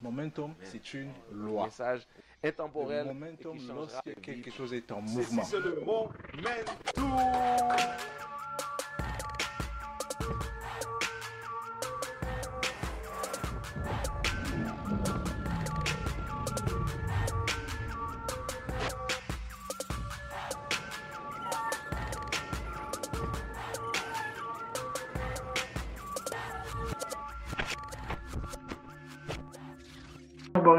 Momentum, 0.00 0.54
c'est 0.62 0.92
une 0.94 1.10
Le 1.32 1.46
loi. 1.46 1.64
message 1.64 2.06
intemporel 2.44 3.06
Le 3.08 3.14
momentum, 3.14 3.58
lorsque 3.68 4.04
le 4.06 4.14
quelque 4.14 4.50
vie. 4.50 4.56
chose 4.56 4.74
est 4.74 4.92
en 4.92 5.00
mouvement. 5.00 5.42
c'est 5.44 5.58
le 5.58 5.80
momentum. 5.80 6.12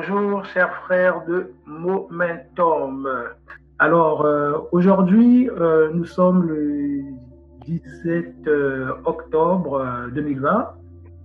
Bonjour, 0.09 0.45
chers 0.45 0.73
frères 0.83 1.25
de 1.25 1.51
Momentum. 1.65 3.09
Alors, 3.79 4.21
euh, 4.21 4.57
aujourd'hui, 4.71 5.49
euh, 5.49 5.89
nous 5.93 6.05
sommes 6.05 6.43
le 6.43 7.01
17 7.65 8.47
euh, 8.47 8.93
octobre 9.05 9.81
euh, 9.81 10.09
2020. 10.11 10.75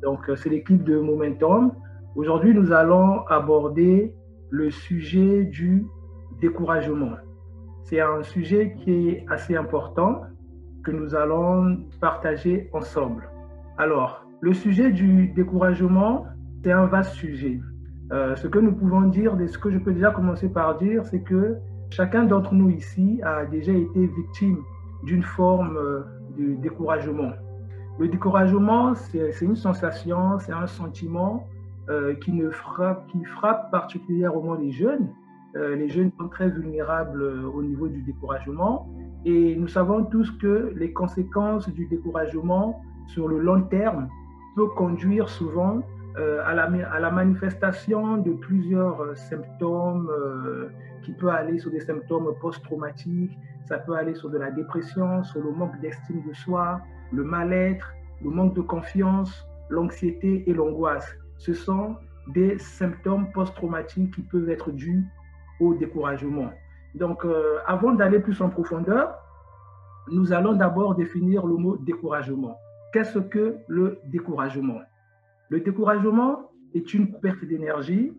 Donc, 0.02 0.30
c'est 0.36 0.48
l'équipe 0.48 0.82
de 0.82 0.98
Momentum. 0.98 1.72
Aujourd'hui, 2.16 2.54
nous 2.54 2.72
allons 2.72 3.24
aborder 3.28 4.14
le 4.50 4.70
sujet 4.70 5.44
du 5.44 5.86
découragement. 6.40 7.12
C'est 7.84 8.00
un 8.00 8.22
sujet 8.22 8.74
qui 8.78 9.10
est 9.10 9.26
assez 9.28 9.54
important 9.54 10.22
que 10.82 10.90
nous 10.90 11.14
allons 11.14 11.84
partager 12.00 12.68
ensemble. 12.72 13.28
Alors, 13.78 14.26
le 14.40 14.52
sujet 14.54 14.90
du 14.90 15.28
découragement, 15.28 16.26
c'est 16.64 16.72
un 16.72 16.86
vaste 16.86 17.12
sujet. 17.12 17.60
Euh, 18.12 18.36
ce 18.36 18.46
que 18.46 18.58
nous 18.58 18.72
pouvons 18.72 19.02
dire, 19.02 19.36
ce 19.48 19.56
que 19.56 19.70
je 19.70 19.78
peux 19.78 19.92
déjà 19.92 20.10
commencer 20.10 20.48
par 20.48 20.76
dire, 20.76 21.04
c'est 21.06 21.20
que 21.20 21.56
chacun 21.90 22.24
d'entre 22.24 22.52
nous 22.52 22.68
ici 22.68 23.20
a 23.24 23.46
déjà 23.46 23.72
été 23.72 24.06
victime 24.06 24.58
d'une 25.02 25.22
forme 25.22 25.76
euh, 25.78 26.02
de 26.36 26.54
découragement. 26.60 27.32
Le 27.98 28.08
découragement, 28.08 28.94
c'est 28.94 29.40
une 29.40 29.56
sensation, 29.56 30.38
c'est 30.40 30.52
un 30.52 30.66
sentiment 30.66 31.46
euh, 31.88 32.14
qui, 32.16 32.32
ne 32.32 32.50
frappe, 32.50 33.06
qui 33.08 33.24
frappe 33.24 33.70
particulièrement 33.70 34.54
les 34.54 34.72
jeunes. 34.72 35.08
Les 35.54 35.90
jeunes 35.90 36.10
sont 36.18 36.28
très 36.28 36.48
vulnérables 36.48 37.22
au 37.22 37.62
niveau 37.62 37.86
du 37.86 38.00
découragement 38.00 38.88
et 39.26 39.54
nous 39.54 39.68
savons 39.68 40.02
tous 40.02 40.30
que 40.38 40.72
les 40.74 40.94
conséquences 40.94 41.68
du 41.68 41.84
découragement 41.88 42.80
sur 43.08 43.28
le 43.28 43.38
long 43.38 43.60
terme 43.60 44.08
peut 44.56 44.68
conduire 44.68 45.28
souvent 45.28 45.82
à, 46.16 46.54
la, 46.54 46.64
à, 46.64 47.00
la, 47.00 47.10
manifestation 47.10 48.18
de 48.18 48.32
plusieurs 48.32 49.00
euh, 49.00 49.14
symptômes 49.14 50.10
euh, 50.10 50.68
qui 51.02 51.12
peut 51.12 51.30
aller 51.30 51.58
sur 51.58 51.70
des 51.70 51.80
symptômes 51.80 52.34
post-traumatiques, 52.40 53.32
ça 53.66 53.78
peut 53.78 53.94
aller 53.94 54.14
sur 54.14 54.28
de 54.28 54.38
la 54.38 54.50
dépression, 54.50 55.22
sur 55.24 55.42
le 55.42 55.52
manque 55.52 55.80
d'estime 55.80 56.22
de 56.28 56.34
soi, 56.34 56.80
le 57.12 57.24
mal-être, 57.24 57.92
le 58.22 58.30
manque 58.30 58.54
de 58.54 58.60
confiance, 58.60 59.46
l'anxiété 59.70 60.44
et 60.48 60.52
l'angoisse. 60.52 61.16
Ce 61.38 61.54
sont 61.54 61.96
des 62.28 62.58
symptômes 62.58 63.32
post-traumatiques 63.32 64.14
qui 64.14 64.22
peuvent 64.22 64.50
être 64.50 64.70
dus 64.70 65.04
au 65.60 65.74
découragement. 65.74 66.50
Donc, 66.94 67.24
euh, 67.24 67.58
avant 67.66 67.92
d'aller 67.92 68.18
plus 68.18 68.40
en 68.42 68.50
profondeur, 68.50 69.14
nous 70.10 70.32
allons 70.32 70.52
d'abord 70.52 70.94
définir 70.94 71.46
le 71.46 71.56
mot 71.56 71.76
découragement. 71.76 72.58
Qu'est-ce 72.92 73.18
que 73.18 73.56
le 73.68 73.98
découragement? 74.04 74.80
Le 75.52 75.60
découragement 75.60 76.50
est 76.72 76.94
une 76.94 77.12
perte 77.20 77.44
d'énergie. 77.44 78.10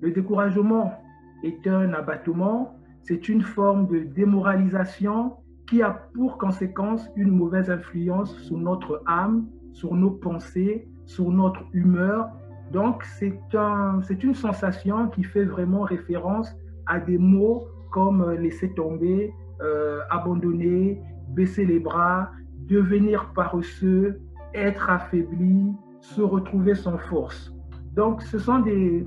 Le 0.00 0.12
découragement 0.12 0.94
est 1.42 1.66
un 1.66 1.92
abattement. 1.92 2.74
C'est 3.02 3.28
une 3.28 3.42
forme 3.42 3.86
de 3.86 3.98
démoralisation 3.98 5.34
qui 5.68 5.82
a 5.82 5.90
pour 6.14 6.38
conséquence 6.38 7.06
une 7.16 7.32
mauvaise 7.32 7.68
influence 7.70 8.34
sur 8.38 8.56
notre 8.56 9.02
âme, 9.06 9.46
sur 9.74 9.94
nos 9.94 10.12
pensées, 10.12 10.88
sur 11.04 11.30
notre 11.30 11.62
humeur. 11.74 12.30
Donc, 12.72 13.04
c'est 13.04 13.38
un, 13.52 14.00
une 14.22 14.34
sensation 14.34 15.08
qui 15.08 15.22
fait 15.22 15.44
vraiment 15.44 15.82
référence 15.82 16.50
à 16.86 16.98
des 16.98 17.18
mots 17.18 17.62
comme 17.92 18.26
laisser 18.30 18.72
tomber, 18.72 19.34
euh, 19.60 20.00
abandonner, 20.08 20.98
baisser 21.28 21.66
les 21.66 21.78
bras, 21.78 22.30
devenir 22.68 23.34
paresseux, 23.34 24.18
être 24.54 24.88
affaibli, 24.88 25.74
se 26.00 26.22
retrouver 26.22 26.74
sans 26.74 26.98
force. 26.98 27.52
Donc, 27.94 28.22
ce 28.22 28.38
sont 28.38 28.60
des, 28.60 29.06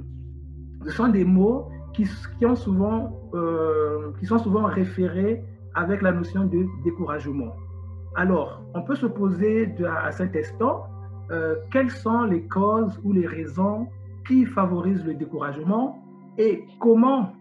ce 0.85 0.91
sont 0.91 1.07
des 1.07 1.25
mots 1.25 1.69
qui, 1.93 2.05
qui, 2.37 2.45
ont 2.45 2.55
souvent, 2.55 3.11
euh, 3.33 4.11
qui 4.19 4.25
sont 4.25 4.39
souvent 4.39 4.65
référés 4.65 5.43
avec 5.75 6.01
la 6.01 6.11
notion 6.11 6.45
de 6.45 6.65
découragement. 6.83 7.53
Alors, 8.15 8.61
on 8.75 8.81
peut 8.83 8.95
se 8.95 9.07
poser 9.07 9.73
à 9.85 10.11
cet 10.11 10.35
instant 10.35 10.85
euh, 11.31 11.55
quelles 11.71 11.89
sont 11.89 12.23
les 12.23 12.45
causes 12.47 12.99
ou 13.03 13.13
les 13.13 13.25
raisons 13.25 13.87
qui 14.27 14.45
favorisent 14.45 15.03
le 15.05 15.15
découragement 15.15 15.99
et 16.37 16.65
comment, 16.79 17.33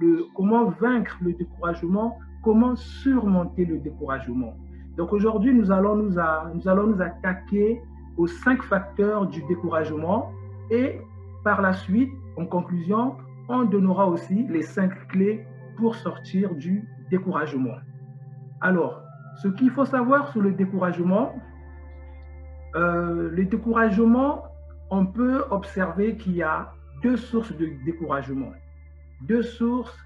le, 0.00 0.24
comment 0.36 0.70
vaincre 0.80 1.16
le 1.20 1.32
découragement, 1.32 2.16
comment 2.44 2.76
surmonter 2.76 3.64
le 3.64 3.78
découragement. 3.78 4.54
Donc 4.96 5.12
aujourd'hui, 5.12 5.54
nous, 5.54 5.66
nous, 5.66 6.04
nous 6.04 6.68
allons 6.68 6.86
nous 6.86 7.02
attaquer 7.02 7.80
cinq 8.26 8.62
facteurs 8.62 9.26
du 9.26 9.42
découragement 9.44 10.32
et 10.70 11.00
par 11.44 11.60
la 11.62 11.72
suite, 11.72 12.12
en 12.36 12.46
conclusion, 12.46 13.16
on 13.48 13.64
donnera 13.64 14.06
aussi 14.06 14.46
les 14.48 14.62
cinq 14.62 15.08
clés 15.08 15.44
pour 15.76 15.94
sortir 15.96 16.54
du 16.54 16.86
découragement. 17.10 17.76
Alors, 18.60 19.02
ce 19.42 19.48
qu'il 19.48 19.70
faut 19.70 19.84
savoir 19.84 20.30
sur 20.32 20.42
le 20.42 20.52
découragement, 20.52 21.34
euh, 22.76 23.30
le 23.30 23.44
découragement, 23.44 24.44
on 24.90 25.06
peut 25.06 25.44
observer 25.50 26.16
qu'il 26.16 26.36
y 26.36 26.42
a 26.42 26.72
deux 27.02 27.16
sources 27.16 27.52
de 27.56 27.70
découragement, 27.84 28.52
deux 29.22 29.42
sources 29.42 29.96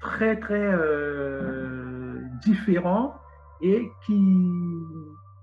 très 0.00 0.38
très 0.38 0.70
euh, 0.72 2.20
différentes 2.44 3.14
et 3.62 3.90
qui 4.04 4.38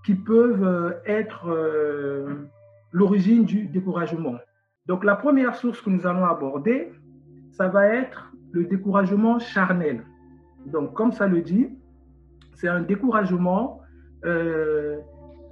qui 0.06 0.16
peuvent 0.16 0.98
être 1.06 1.50
euh, 1.50 2.50
l'origine 2.92 3.46
du 3.46 3.66
découragement. 3.68 4.36
Donc 4.88 5.04
la 5.04 5.16
première 5.16 5.56
source 5.56 5.80
que 5.82 5.90
nous 5.90 6.08
allons 6.08 6.26
aborder, 6.26 6.92
ça 7.52 7.68
va 7.68 7.88
être 7.88 8.32
le 8.52 8.66
découragement 8.66 9.40
charnel. 9.40 10.04
Donc 10.66 10.94
comme 10.94 11.12
ça 11.12 11.28
le 11.28 11.42
dit, 11.42 11.70
c'est 12.56 12.68
un 12.68 12.82
découragement 12.82 13.82
euh, 14.26 14.98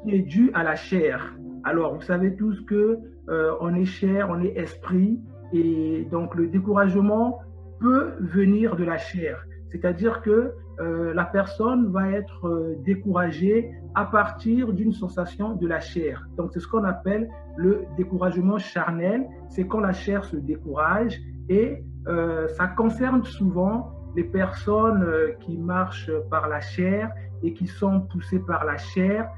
qui 0.03 0.15
est 0.15 0.21
dû 0.21 0.51
à 0.53 0.63
la 0.63 0.75
chair. 0.75 1.33
Alors 1.63 1.95
vous 1.95 2.01
savez 2.01 2.35
tous 2.35 2.59
que 2.61 2.99
euh, 3.29 3.53
on 3.61 3.73
est 3.75 3.85
chair, 3.85 4.29
on 4.29 4.41
est 4.41 4.57
esprit, 4.57 5.19
et 5.53 6.07
donc 6.11 6.35
le 6.35 6.47
découragement 6.47 7.39
peut 7.79 8.13
venir 8.19 8.75
de 8.75 8.83
la 8.83 8.97
chair. 8.97 9.45
C'est-à-dire 9.69 10.21
que 10.21 10.53
euh, 10.79 11.13
la 11.13 11.25
personne 11.25 11.91
va 11.91 12.09
être 12.09 12.47
euh, 12.47 12.75
découragée 12.85 13.69
à 13.95 14.05
partir 14.05 14.71
d'une 14.71 14.93
sensation 14.93 15.55
de 15.55 15.67
la 15.67 15.81
chair. 15.81 16.25
Donc 16.37 16.51
c'est 16.53 16.61
ce 16.61 16.67
qu'on 16.67 16.85
appelle 16.85 17.29
le 17.57 17.83
découragement 17.97 18.57
charnel. 18.57 19.27
C'est 19.49 19.67
quand 19.67 19.81
la 19.81 19.91
chair 19.91 20.23
se 20.23 20.37
décourage 20.37 21.19
et 21.49 21.83
euh, 22.07 22.47
ça 22.49 22.67
concerne 22.67 23.25
souvent 23.25 23.91
les 24.15 24.23
personnes 24.23 25.05
qui 25.41 25.57
marchent 25.57 26.11
par 26.31 26.47
la 26.47 26.61
chair 26.61 27.11
et 27.43 27.53
qui 27.53 27.67
sont 27.67 28.01
poussées 28.01 28.39
par 28.39 28.63
la 28.63 28.77
chair 28.77 29.29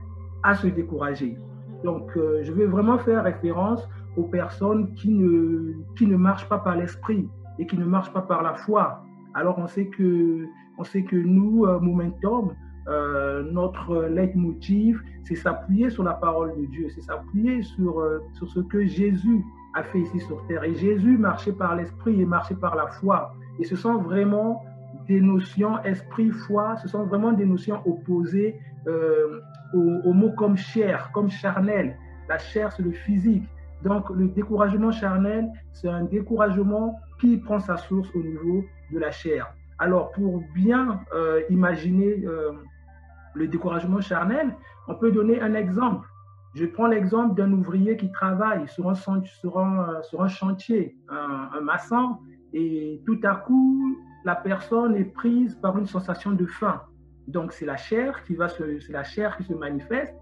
à 0.44 0.56
se 0.56 0.68
décourager. 0.68 1.38
Donc 1.84 2.12
je 2.16 2.52
vais 2.54 2.66
vraiment 2.66 2.98
faire 3.00 3.24
référence 3.24 3.88
aux 4.16 4.24
personnes 4.24 4.94
qui 4.94 5.12
ne, 5.12 5.74
qui 5.98 6.08
ne 6.08 6.16
marchent 6.16 6.48
pas 6.48 6.60
par 6.60 6.78
l'esprit 6.78 7.28
et 7.60 7.66
qui 7.66 7.78
ne 7.78 7.86
marchent 7.86 8.14
pas 8.14 8.22
par 8.22 8.44
la 8.44 8.54
foi. 8.54 9.04
Alors 9.34 9.58
on 9.58 9.68
sait 9.68 9.88
que, 9.88 10.46
on 10.82 10.84
sait 10.84 11.04
que 11.04 11.16
nous, 11.16 11.66
euh, 11.66 11.80
Momentum, 11.80 12.56
euh, 12.88 13.44
notre 13.52 14.06
leitmotiv, 14.06 15.04
c'est 15.24 15.36
s'appuyer 15.36 15.92
sur 15.92 16.04
la 16.04 16.14
parole 16.14 16.56
de 16.60 16.66
Dieu, 16.66 16.88
c'est 16.96 17.02
s'appuyer 17.02 17.62
sur, 17.62 18.00
euh, 18.00 18.20
sur 18.34 18.50
ce 18.50 18.62
que 18.62 18.84
Jésus 18.88 19.46
a 19.76 19.84
fait 19.84 20.00
ici 20.00 20.20
sur 20.22 20.44
terre. 20.48 20.64
Et 20.64 20.74
Jésus 20.74 21.20
marchait 21.20 21.52
par 21.54 21.76
l'esprit 21.76 22.20
et 22.20 22.26
marchait 22.26 22.56
par 22.56 22.76
la 22.76 22.88
foi. 22.88 23.36
Et 23.60 23.64
ce 23.64 23.76
sont 23.76 24.00
vraiment 24.00 24.64
des 25.08 25.22
notions 25.22 25.80
esprit, 25.84 26.32
foi, 26.32 26.76
ce 26.78 26.88
sont 26.88 27.04
vraiment 27.04 27.32
des 27.32 27.46
notions 27.46 27.80
opposées 27.86 28.60
euh, 28.88 29.40
aux, 29.76 30.10
aux 30.10 30.14
mots 30.14 30.34
comme 30.36 30.58
chair, 30.58 31.12
comme 31.14 31.30
charnel. 31.30 31.96
La 32.28 32.40
chair, 32.40 32.72
c'est 32.72 32.82
le 32.82 32.92
physique. 32.92 33.44
Donc 33.84 34.10
le 34.10 34.28
découragement 34.30 34.92
charnel, 34.92 35.48
c'est 35.74 35.90
un 35.90 36.06
découragement 36.06 37.00
qui 37.20 37.38
prend 37.38 37.60
sa 37.60 37.78
source 37.78 38.10
au 38.16 38.24
niveau 38.24 38.64
de 38.92 38.98
la 38.98 39.12
chair. 39.12 39.54
Alors, 39.82 40.12
pour 40.12 40.44
bien 40.54 41.02
euh, 41.12 41.42
imaginer 41.50 42.24
euh, 42.24 42.52
le 43.34 43.48
découragement 43.48 44.00
charnel, 44.00 44.56
on 44.88 44.94
peut 44.94 45.12
donner 45.12 45.42
un 45.42 45.56
exemple. 45.56 46.08
Je 46.54 46.68
prends 46.68 46.86
l'exemple 46.86 47.34
d'un 47.34 47.52
ouvrier 47.52 47.98
qui 47.98 48.12
travaille 48.12 48.68
sur 48.68 48.88
un, 48.88 48.94
sur 48.94 49.58
un, 49.58 50.28
chantier, 50.28 50.96
un, 51.10 51.50
un 51.58 51.62
maçon, 51.62 52.18
et 52.54 53.02
tout 53.08 53.20
à 53.24 53.34
coup, 53.38 53.98
la 54.24 54.36
personne 54.36 54.96
est 54.96 55.12
prise 55.22 55.56
par 55.56 55.76
une 55.80 55.88
sensation 55.88 56.34
de 56.34 56.46
faim. 56.46 56.80
Donc, 57.28 57.52
c'est 57.52 57.66
la 57.66 57.78
chair 57.78 58.24
qui 58.26 58.36
va 58.36 58.50
se, 58.50 58.80
c'est 58.82 58.94
la 58.94 59.04
chair 59.04 59.36
qui 59.38 59.46
se 59.46 59.54
manifeste 59.56 60.14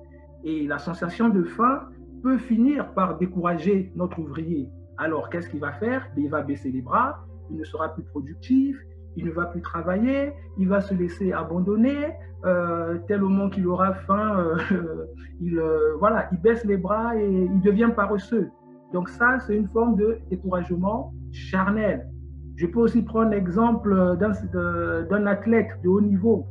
et 0.45 0.67
la 0.67 0.79
sensation 0.79 1.27
de 1.27 1.43
faim 1.43 1.89
peut 2.23 2.37
finir 2.37 2.93
par 2.93 3.17
décourager 3.17 3.91
notre 3.93 4.19
ouvrier. 4.19 4.69
Alors, 4.97 5.29
qu'est-ce 5.29 5.49
qu'il 5.49 5.59
va 5.59 5.73
faire? 5.73 6.09
Il 6.15 6.29
va 6.29 6.43
baisser 6.43 6.71
les 6.71 6.81
bras, 6.81 7.25
il 7.51 7.57
ne 7.57 7.65
sera 7.65 7.89
plus 7.93 8.03
productif, 8.03 8.77
il 9.19 9.25
ne 9.25 9.31
va 9.31 9.45
plus 9.45 9.61
travailler, 9.61 10.31
il 10.57 10.69
va 10.69 10.79
se 10.79 10.93
laisser 10.93 11.33
abandonner. 11.33 12.13
Euh, 12.45 12.97
tel 13.09 13.21
au 13.21 13.27
moment 13.27 13.49
qu'il 13.49 13.67
aura 13.67 13.93
faim, 13.93 14.39
euh, 14.39 15.05
il, 15.41 15.59
euh, 15.59 15.97
voilà, 15.99 16.29
il 16.31 16.39
baisse 16.39 16.63
les 16.63 16.77
bras 16.77 17.17
et 17.17 17.29
il 17.29 17.61
devient 17.61 17.89
paresseux. 17.93 18.49
Donc 18.93 19.09
ça, 19.09 19.39
c'est 19.41 19.57
une 19.57 19.67
forme 19.67 19.97
de 19.97 20.19
découragement 20.29 21.13
charnel. 21.33 22.07
Je 22.55 22.65
peux 22.65 22.79
aussi 22.79 23.01
prendre 23.01 23.31
l'exemple 23.31 24.17
d'un 24.17 25.25
athlète 25.27 25.69
de 25.83 25.89
haut 25.89 26.01
niveau. 26.01 26.45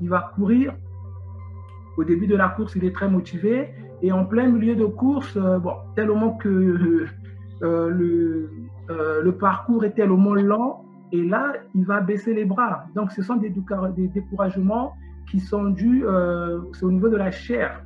Il 0.00 0.08
va 0.10 0.32
courir. 0.34 0.74
Au 1.96 2.04
début 2.04 2.26
de 2.26 2.36
la 2.36 2.48
course, 2.50 2.76
il 2.76 2.84
est 2.84 2.94
très 2.94 3.08
motivé. 3.08 3.70
Et 4.02 4.12
en 4.12 4.24
plein 4.24 4.48
milieu 4.48 4.76
de 4.76 4.84
course, 4.84 5.36
bon, 5.36 5.74
tel 5.96 6.10
au 6.10 6.14
moment 6.14 6.36
que 6.36 6.48
le, 7.60 8.50
le 9.22 9.32
parcours 9.32 9.84
est 9.84 9.94
tellement 9.94 10.34
lent, 10.34 10.83
et 11.14 11.22
là, 11.22 11.52
il 11.76 11.84
va 11.84 12.00
baisser 12.00 12.34
les 12.34 12.44
bras. 12.44 12.86
Donc, 12.96 13.12
ce 13.12 13.22
sont 13.22 13.36
des, 13.36 13.48
découragements 13.48 14.94
qui 15.30 15.38
sont 15.38 15.66
dus, 15.66 16.04
euh, 16.04 16.60
au 16.82 16.90
niveau 16.90 17.08
de 17.08 17.16
la 17.16 17.30
chair. 17.30 17.84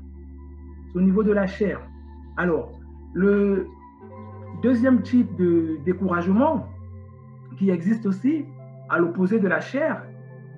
Au 0.94 1.00
niveau 1.02 1.22
de 1.22 1.32
la 1.32 1.46
chair. 1.46 1.78
Alors, 2.38 2.72
le 3.12 3.66
deuxième 4.62 5.02
type 5.02 5.36
de 5.36 5.76
découragement 5.84 6.66
qui 7.58 7.68
existe 7.68 8.06
aussi, 8.06 8.46
à 8.88 8.98
l'opposé 8.98 9.38
de 9.38 9.46
la 9.46 9.60
chair, 9.60 10.02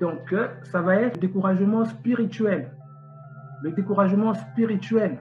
donc 0.00 0.32
euh, 0.32 0.46
ça 0.62 0.80
va 0.80 0.94
être 0.94 1.16
le 1.16 1.22
découragement 1.22 1.84
spirituel. 1.84 2.70
Le 3.64 3.72
découragement 3.72 4.32
spirituel. 4.34 5.18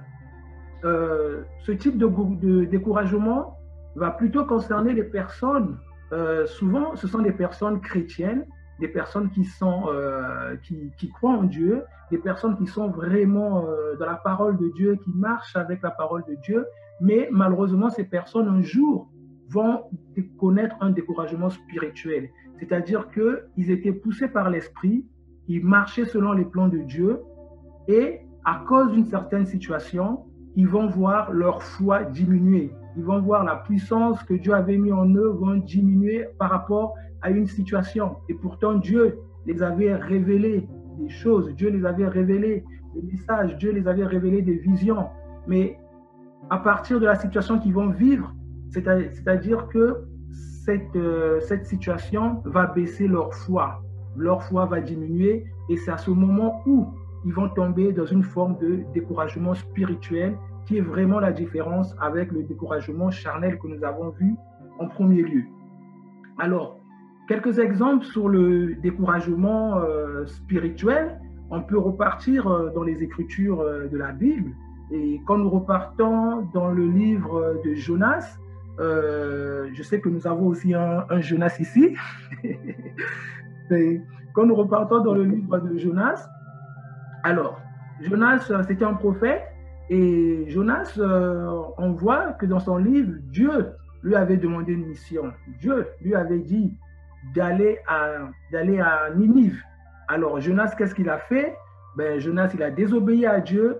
Euh, 0.84 1.42
ce 1.66 1.72
type 1.72 1.98
de 1.98 2.66
découragement 2.66 3.58
va 3.96 4.12
plutôt 4.12 4.46
concerner 4.46 4.94
les 4.94 5.04
personnes 5.04 5.80
euh, 6.12 6.46
souvent, 6.48 6.96
ce 6.96 7.08
sont 7.08 7.20
des 7.20 7.32
personnes 7.32 7.82
chrétiennes, 7.82 8.46
des 8.80 8.88
personnes 8.88 9.30
qui, 9.32 9.44
sont, 9.46 9.86
euh, 9.88 10.56
qui, 10.64 11.10
croient 11.10 11.38
en 11.38 11.44
Dieu, 11.44 11.84
des 12.12 12.18
personnes 12.18 12.58
qui 12.58 12.66
sont 12.66 12.90
vraiment 12.90 13.66
euh, 13.66 13.96
dans 13.98 14.06
la 14.06 14.16
parole 14.16 14.58
de 14.58 14.70
Dieu, 14.70 14.98
qui 15.04 15.12
marchent 15.14 15.56
avec 15.56 15.82
la 15.82 15.92
parole 15.92 16.24
de 16.28 16.36
Dieu. 16.36 16.66
Mais 17.02 17.28
malheureusement, 17.32 17.90
ces 17.90 18.06
personnes, 18.06 18.48
un 18.48 18.62
jour, 18.62 19.10
vont 19.50 19.84
connaître 20.38 20.76
un 20.80 20.92
découragement 20.92 21.50
spirituel. 21.50 22.30
C'est-à-dire 22.60 23.08
qu'ils 23.10 23.72
étaient 23.72 23.94
poussés 23.94 24.28
par 24.28 24.50
l'Esprit, 24.50 25.06
ils 25.48 25.66
marchaient 25.66 26.06
selon 26.06 26.34
les 26.34 26.46
plans 26.46 26.68
de 26.68 26.78
Dieu, 26.80 27.20
et 27.88 28.22
à 28.46 28.64
cause 28.68 28.92
d'une 28.92 29.06
certaine 29.06 29.48
situation, 29.48 30.26
ils 30.60 30.68
vont 30.68 30.88
voir 30.88 31.32
leur 31.32 31.58
foi 31.64 32.04
diminuer 32.04 32.72
ils 33.00 33.06
vont 33.06 33.22
voir 33.22 33.44
la 33.44 33.56
puissance 33.56 34.22
que 34.24 34.34
Dieu 34.34 34.54
avait 34.54 34.78
mis 34.78 34.92
en 34.92 35.08
eux 35.14 35.30
vont 35.30 35.56
diminuer 35.56 36.26
par 36.38 36.50
rapport 36.50 36.96
à 37.22 37.30
une 37.30 37.46
situation. 37.46 38.18
Et 38.28 38.34
pourtant, 38.34 38.74
Dieu 38.76 39.20
les 39.46 39.64
avait 39.64 39.96
révélé 39.96 40.68
des 41.00 41.10
choses, 41.10 41.54
Dieu 41.56 41.70
les 41.70 41.86
avait 41.86 42.08
révélé 42.08 42.64
des 42.96 43.02
messages, 43.02 43.56
Dieu 43.58 43.72
les 43.72 43.88
avait 43.88 44.06
révélé 44.06 44.42
des 44.42 44.58
visions. 44.58 45.08
Mais 45.48 45.78
à 46.50 46.58
partir 46.58 47.00
de 47.00 47.06
la 47.06 47.16
situation 47.16 47.60
qu'ils 47.60 47.74
vont 47.74 47.90
vivre, 47.90 48.34
c'est-à-dire 48.72 49.68
que 49.70 50.04
cette, 50.66 50.96
euh, 50.96 51.40
cette 51.40 51.66
situation 51.68 52.42
va 52.46 52.68
baisser 52.68 53.08
leur 53.08 53.34
foi. 53.34 53.82
Leur 54.18 54.44
foi 54.44 54.66
va 54.66 54.82
diminuer 54.82 55.46
et 55.70 55.78
c'est 55.78 55.92
à 55.92 55.98
ce 55.98 56.12
moment 56.12 56.62
où 56.66 56.88
ils 57.26 57.34
vont 57.34 57.50
tomber 57.50 57.94
dans 57.94 58.06
une 58.06 58.24
forme 58.24 58.58
de 58.58 58.84
découragement 58.94 59.54
spirituel 59.54 60.36
qui 60.70 60.78
est 60.78 60.82
vraiment 60.82 61.20
la 61.20 61.32
différence 61.32 61.96
avec 62.00 62.32
le 62.32 62.44
découragement 62.44 63.10
charnel 63.10 63.58
que 63.58 63.66
nous 63.66 63.84
avons 63.84 64.12
vu 64.12 64.36
en 64.78 64.88
premier 64.88 65.24
lieu. 65.24 65.44
Alors, 66.38 66.78
quelques 67.28 67.58
exemples 67.58 68.06
sur 68.06 68.30
le 68.30 68.76
découragement 68.76 69.80
euh, 69.80 70.28
spirituel. 70.28 71.20
On 71.50 71.64
peut 71.64 71.80
repartir 71.80 72.46
euh, 72.46 72.70
dans 72.70 72.84
les 72.84 73.02
écritures 73.02 73.62
euh, 73.62 73.88
de 73.88 73.98
la 73.98 74.12
Bible. 74.12 74.52
Et 74.92 75.20
quand 75.26 75.40
nous 75.40 75.50
repartons 75.50 76.48
dans 76.54 76.70
le 76.70 76.86
livre 76.86 77.60
de 77.66 77.74
Jonas, 77.74 78.38
je 78.78 79.82
sais 79.82 80.00
que 80.00 80.10
nous 80.10 80.28
avons 80.28 80.48
aussi 80.48 80.76
un, 80.76 81.04
un 81.10 81.20
Jonas 81.20 81.56
ici. 81.60 81.96
quand 84.34 84.46
nous 84.46 84.56
repartons 84.56 85.02
dans 85.02 85.16
le 85.16 85.24
livre 85.24 85.58
de 85.58 85.80
Jonas, 85.80 86.30
alors, 87.24 87.60
Jonas, 88.02 88.52
c'était 88.68 88.86
un 88.86 88.94
prophète 88.94 89.49
et 89.90 90.46
Jonas, 90.48 90.94
euh, 90.98 91.64
on 91.78 91.92
voit 91.94 92.34
que 92.34 92.46
dans 92.46 92.60
son 92.60 92.78
livre, 92.78 93.14
Dieu 93.32 93.68
lui 94.04 94.16
avait 94.16 94.38
demandé 94.38 94.74
une 94.74 94.86
mission. 94.86 95.34
Dieu 95.60 95.88
lui 96.02 96.16
avait 96.16 96.40
dit 96.40 96.74
d'aller 97.36 97.80
à, 97.88 98.30
à 98.54 99.10
Ninive. 99.16 99.62
Alors 100.08 100.40
Jonas, 100.40 100.74
qu'est-ce 100.78 100.96
qu'il 100.96 101.10
a 101.10 101.18
fait? 101.18 101.56
Ben, 101.98 102.20
Jonas, 102.20 102.52
il 102.54 102.64
a 102.64 102.72
désobéi 102.72 103.26
à 103.26 103.40
Dieu 103.40 103.78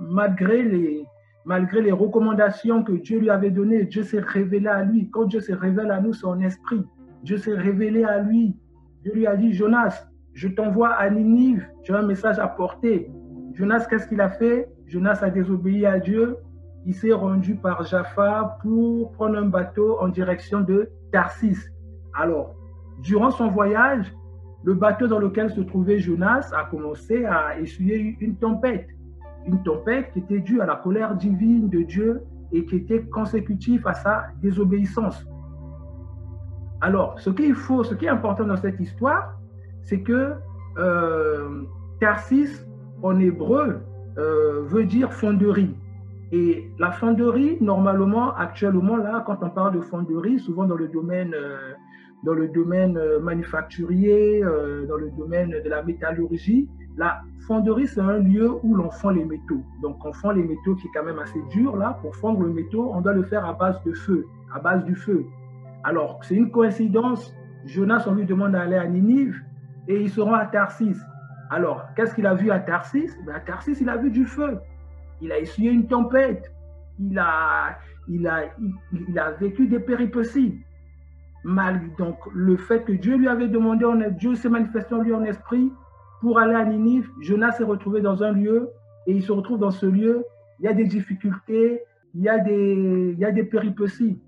malgré, 0.00 0.62
les, 0.62 1.04
malgré 1.44 1.82
les 1.82 1.92
recommandations 1.92 2.82
que 2.82 2.92
Dieu 2.92 3.20
lui 3.20 3.30
avait 3.30 3.50
données. 3.50 3.84
Dieu 3.84 4.02
s'est 4.04 4.20
révélé 4.20 4.68
à 4.68 4.84
lui. 4.84 5.10
Quand 5.10 5.24
Dieu 5.24 5.40
s'est 5.40 5.54
révélé 5.54 5.90
à 5.90 6.00
nous, 6.00 6.12
son 6.12 6.40
esprit, 6.40 6.84
Dieu 7.22 7.36
s'est 7.36 7.54
révélé 7.54 8.04
à 8.04 8.20
lui. 8.20 8.56
Dieu 9.02 9.12
lui 9.14 9.26
a 9.26 9.36
dit, 9.36 9.52
Jonas, 9.52 10.06
je 10.34 10.48
t'envoie 10.48 10.90
à 10.90 11.10
Ninive, 11.10 11.66
j'ai 11.82 11.94
un 11.94 12.02
message 12.02 12.38
à 12.38 12.46
porter. 12.46 13.10
Jonas, 13.54 13.86
qu'est-ce 13.88 14.06
qu'il 14.06 14.20
a 14.20 14.28
fait? 14.28 14.68
Jonas 14.90 15.20
a 15.22 15.30
désobéi 15.30 15.86
à 15.86 16.00
Dieu. 16.00 16.36
Il 16.84 16.94
s'est 16.94 17.12
rendu 17.12 17.54
par 17.54 17.84
Jaffa 17.84 18.58
pour 18.60 19.12
prendre 19.12 19.38
un 19.38 19.46
bateau 19.46 19.96
en 20.00 20.08
direction 20.08 20.62
de 20.62 20.90
Tarsis. 21.12 21.58
Alors, 22.12 22.56
durant 23.00 23.30
son 23.30 23.46
voyage, 23.48 24.12
le 24.64 24.74
bateau 24.74 25.06
dans 25.06 25.20
lequel 25.20 25.48
se 25.50 25.60
trouvait 25.60 26.00
Jonas 26.00 26.50
a 26.52 26.64
commencé 26.64 27.24
à 27.24 27.60
essuyer 27.60 28.16
une 28.20 28.34
tempête. 28.34 28.88
Une 29.46 29.62
tempête 29.62 30.10
qui 30.12 30.18
était 30.18 30.40
due 30.40 30.60
à 30.60 30.66
la 30.66 30.74
colère 30.74 31.14
divine 31.14 31.68
de 31.68 31.82
Dieu 31.82 32.22
et 32.50 32.64
qui 32.64 32.76
était 32.76 33.04
consécutive 33.04 33.86
à 33.86 33.94
sa 33.94 34.24
désobéissance. 34.42 35.24
Alors, 36.80 37.14
ce 37.20 37.30
faut, 37.54 37.84
ce 37.84 37.94
qui 37.94 38.06
est 38.06 38.08
important 38.08 38.44
dans 38.44 38.56
cette 38.56 38.80
histoire, 38.80 39.38
c'est 39.82 40.00
que 40.00 40.32
euh, 40.78 41.62
Tarsis, 42.00 42.66
en 43.02 43.20
hébreu, 43.20 43.82
euh, 44.20 44.62
veut 44.66 44.84
dire 44.84 45.12
fonderie. 45.12 45.74
Et 46.32 46.70
la 46.78 46.92
fonderie, 46.92 47.58
normalement, 47.60 48.34
actuellement, 48.36 48.96
là, 48.96 49.24
quand 49.26 49.38
on 49.42 49.50
parle 49.50 49.74
de 49.74 49.80
fonderie, 49.80 50.38
souvent 50.38 50.64
dans 50.64 50.76
le 50.76 50.88
domaine, 50.88 51.34
euh, 51.34 51.72
dans 52.22 52.34
le 52.34 52.48
domaine 52.48 52.96
euh, 52.96 53.18
manufacturier, 53.18 54.42
dans 54.88 54.96
le 54.96 55.10
domaine 55.10 55.50
de 55.50 55.68
la 55.68 55.82
métallurgie, 55.82 56.68
la 56.96 57.22
fonderie, 57.46 57.86
c'est 57.86 58.00
un 58.00 58.18
lieu 58.18 58.50
où 58.62 58.74
l'on 58.74 58.90
fond 58.90 59.10
les 59.10 59.24
métaux. 59.24 59.62
Donc, 59.82 60.04
on 60.04 60.12
fond 60.12 60.30
les 60.30 60.42
métaux 60.42 60.74
qui 60.76 60.86
est 60.86 60.90
quand 60.94 61.04
même 61.04 61.18
assez 61.18 61.40
dur, 61.50 61.76
là. 61.76 61.98
Pour 62.02 62.14
fondre 62.14 62.42
le 62.42 62.52
métaux, 62.52 62.90
on 62.92 63.00
doit 63.00 63.14
le 63.14 63.22
faire 63.24 63.44
à 63.46 63.54
base 63.54 63.82
de 63.84 63.92
feu, 63.92 64.26
à 64.54 64.60
base 64.60 64.84
du 64.84 64.94
feu. 64.94 65.24
Alors, 65.82 66.20
c'est 66.22 66.34
une 66.34 66.50
coïncidence. 66.50 67.34
Jonas, 67.64 68.04
on 68.06 68.14
lui 68.14 68.26
demande 68.26 68.52
d'aller 68.52 68.76
à 68.76 68.86
Ninive 68.86 69.40
et 69.88 70.00
ils 70.00 70.10
seront 70.10 70.34
à 70.34 70.46
Tarsis. 70.46 70.96
Alors, 71.50 71.84
qu'est-ce 71.96 72.14
qu'il 72.14 72.26
a 72.26 72.34
vu 72.34 72.50
à 72.50 72.60
Tarsis? 72.60 73.10
Ben, 73.26 73.34
À 73.34 73.40
Tarsis, 73.40 73.76
il 73.80 73.88
a 73.88 73.96
vu 73.96 74.10
du 74.10 74.24
feu. 74.24 74.58
Il 75.20 75.32
a 75.32 75.38
essuyé 75.38 75.70
une 75.70 75.86
tempête. 75.86 76.50
Il 76.98 77.18
a, 77.18 77.78
il 78.08 78.26
a, 78.26 78.44
il, 78.92 79.18
a 79.18 79.32
vécu 79.32 79.66
des 79.66 79.80
péripéties. 79.80 80.58
Mal, 81.42 81.80
donc, 81.98 82.18
le 82.32 82.56
fait 82.56 82.84
que 82.84 82.92
Dieu 82.92 83.16
lui 83.16 83.26
avait 83.26 83.48
demandé, 83.48 83.86
Dieu 84.18 84.34
s'est 84.34 84.48
manifesté 84.48 84.94
en 84.94 85.02
lui 85.02 85.12
en 85.12 85.24
esprit 85.24 85.72
pour 86.20 86.38
aller 86.38 86.54
à 86.54 86.64
Ninive, 86.64 87.08
Jonas 87.20 87.52
s'est 87.52 87.64
retrouvé 87.64 88.02
dans 88.02 88.22
un 88.22 88.32
lieu 88.32 88.68
et 89.06 89.12
il 89.12 89.22
se 89.22 89.32
retrouve 89.32 89.58
dans 89.58 89.70
ce 89.70 89.86
lieu. 89.86 90.24
Il 90.58 90.66
y 90.66 90.68
a 90.68 90.74
des 90.74 90.84
difficultés, 90.84 91.80
il 92.14 92.20
y 92.20 92.28
a 92.28 92.38
des, 92.38 93.12
il 93.14 93.18
y 93.18 93.24
a 93.24 93.32
des 93.32 93.44
péripéties. 93.44 94.20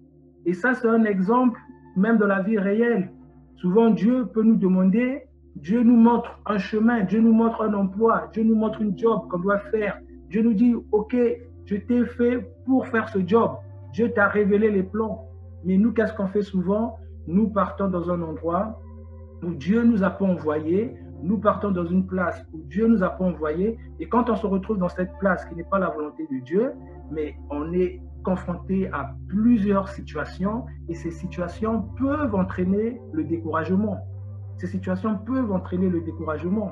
Et 0.47 0.55
ça, 0.55 0.75
c'est 0.75 0.89
un 0.89 1.05
exemple 1.05 1.61
même 1.97 2.17
dans 2.17 2.27
la 2.27 2.41
vie 2.41 2.59
réelle. 2.59 3.11
Souvent, 3.57 3.91
Dieu 3.91 4.27
peut 4.33 4.43
nous 4.43 4.57
demander 4.57 5.25
Dieu 5.57 5.83
nous 5.83 5.97
montre 5.97 6.41
un 6.47 6.59
chemin, 6.59 7.03
Dieu 7.05 7.21
nous 7.21 7.33
montre 7.33 7.63
un 7.63 7.75
emploi, 7.75 8.29
Dieu 8.33 8.43
nous 8.43 8.55
montre 8.55 8.81
une 8.81 8.97
job 8.99 9.29
qu'on 9.29 9.39
doit 9.39 9.59
faire. 9.71 9.99
Dieu 10.29 10.43
nous 10.43 10.55
dit, 10.55 10.75
OK, 10.93 11.17
je 11.67 11.77
t'ai 11.77 12.05
fait 12.07 12.39
pour 12.65 12.87
faire 12.87 13.09
ce 13.09 13.19
job. 13.27 13.53
Dieu 13.93 14.11
t'a 14.13 14.29
révélé 14.29 14.71
les 14.71 14.83
plans. 14.83 15.29
Mais 15.65 15.77
nous, 15.77 15.93
qu'est-ce 15.93 16.15
qu'on 16.15 16.27
fait 16.27 16.43
souvent? 16.43 16.97
Nous 17.27 17.49
partons 17.49 17.89
dans 17.89 18.11
un 18.11 18.23
endroit 18.23 18.81
où 19.43 19.53
Dieu 19.55 19.83
nous 19.83 20.03
a 20.03 20.11
pas 20.11 20.25
envoyé, 20.25 20.95
nous 21.23 21.39
partons 21.39 21.71
dans 21.71 21.87
une 21.87 22.07
place 22.07 22.45
où 22.53 22.59
Dieu 22.69 22.87
nous 22.87 23.03
a 23.03 23.11
pas 23.11 23.25
envoyé, 23.25 23.79
et 24.01 24.09
quand 24.09 24.29
on 24.31 24.37
se 24.37 24.47
retrouve 24.47 24.79
dans 24.79 24.89
cette 24.89 25.13
place 25.21 25.45
qui 25.45 25.55
n'est 25.55 25.65
pas 25.65 25.79
la 25.79 25.91
volonté 25.91 26.27
de 26.31 26.39
Dieu, 26.45 26.73
mais 27.11 27.37
on 27.51 27.73
est 27.73 28.01
confronté 28.25 28.89
à 28.93 29.15
plusieurs 29.29 29.89
situations, 29.89 30.65
et 30.89 30.95
ces 30.95 31.11
situations 31.11 31.83
peuvent 31.99 32.35
entraîner 32.35 33.01
le 33.13 33.25
découragement. 33.25 33.99
Ces 34.63 34.69
situations 34.69 35.19
peuvent 35.19 35.51
entraîner 35.51 35.89
le 35.89 36.01
découragement. 36.03 36.71